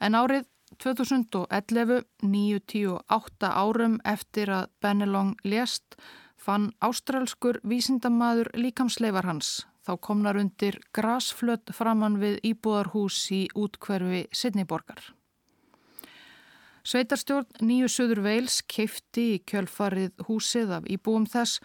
En 0.00 0.14
árið 0.14 0.46
2011, 0.78 2.04
98 2.22 3.52
árum 3.52 3.98
eftir 4.04 4.48
að 4.48 4.70
Bennelong 4.80 5.34
lést, 5.44 5.98
fann 6.36 6.70
ástralskur 6.80 7.60
vísindamadur 7.66 8.48
líkamsleifar 8.54 9.26
hans 9.26 9.67
þá 9.88 9.94
komnar 10.04 10.36
undir 10.36 10.76
grasflött 10.92 11.72
framann 11.72 12.18
við 12.20 12.42
íbúðarhús 12.50 13.22
í 13.32 13.46
útkverfi 13.56 14.26
Sidneyborgar. 14.36 15.00
Sveitarstjórn 16.88 17.64
Nýju 17.64 17.88
Suður 17.92 18.22
Veils 18.24 18.60
keifti 18.68 19.24
í 19.34 19.40
kjölfarið 19.48 20.24
húsið 20.28 20.72
af 20.78 20.88
íbúum 20.88 21.26
þess 21.28 21.60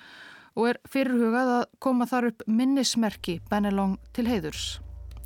og 0.56 0.74
er 0.74 0.82
fyrirhugað 0.90 1.56
að 1.60 1.64
koma 1.84 2.08
þar 2.10 2.32
upp 2.32 2.46
minnismerki 2.48 3.40
Benelong 3.52 3.98
til 4.16 4.28
heiðurs. 4.30 4.78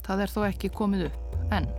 Það 0.06 0.24
er 0.24 0.34
þó 0.36 0.40
ekki 0.52 0.74
komið 0.74 1.10
upp 1.10 1.54
enn. 1.58 1.70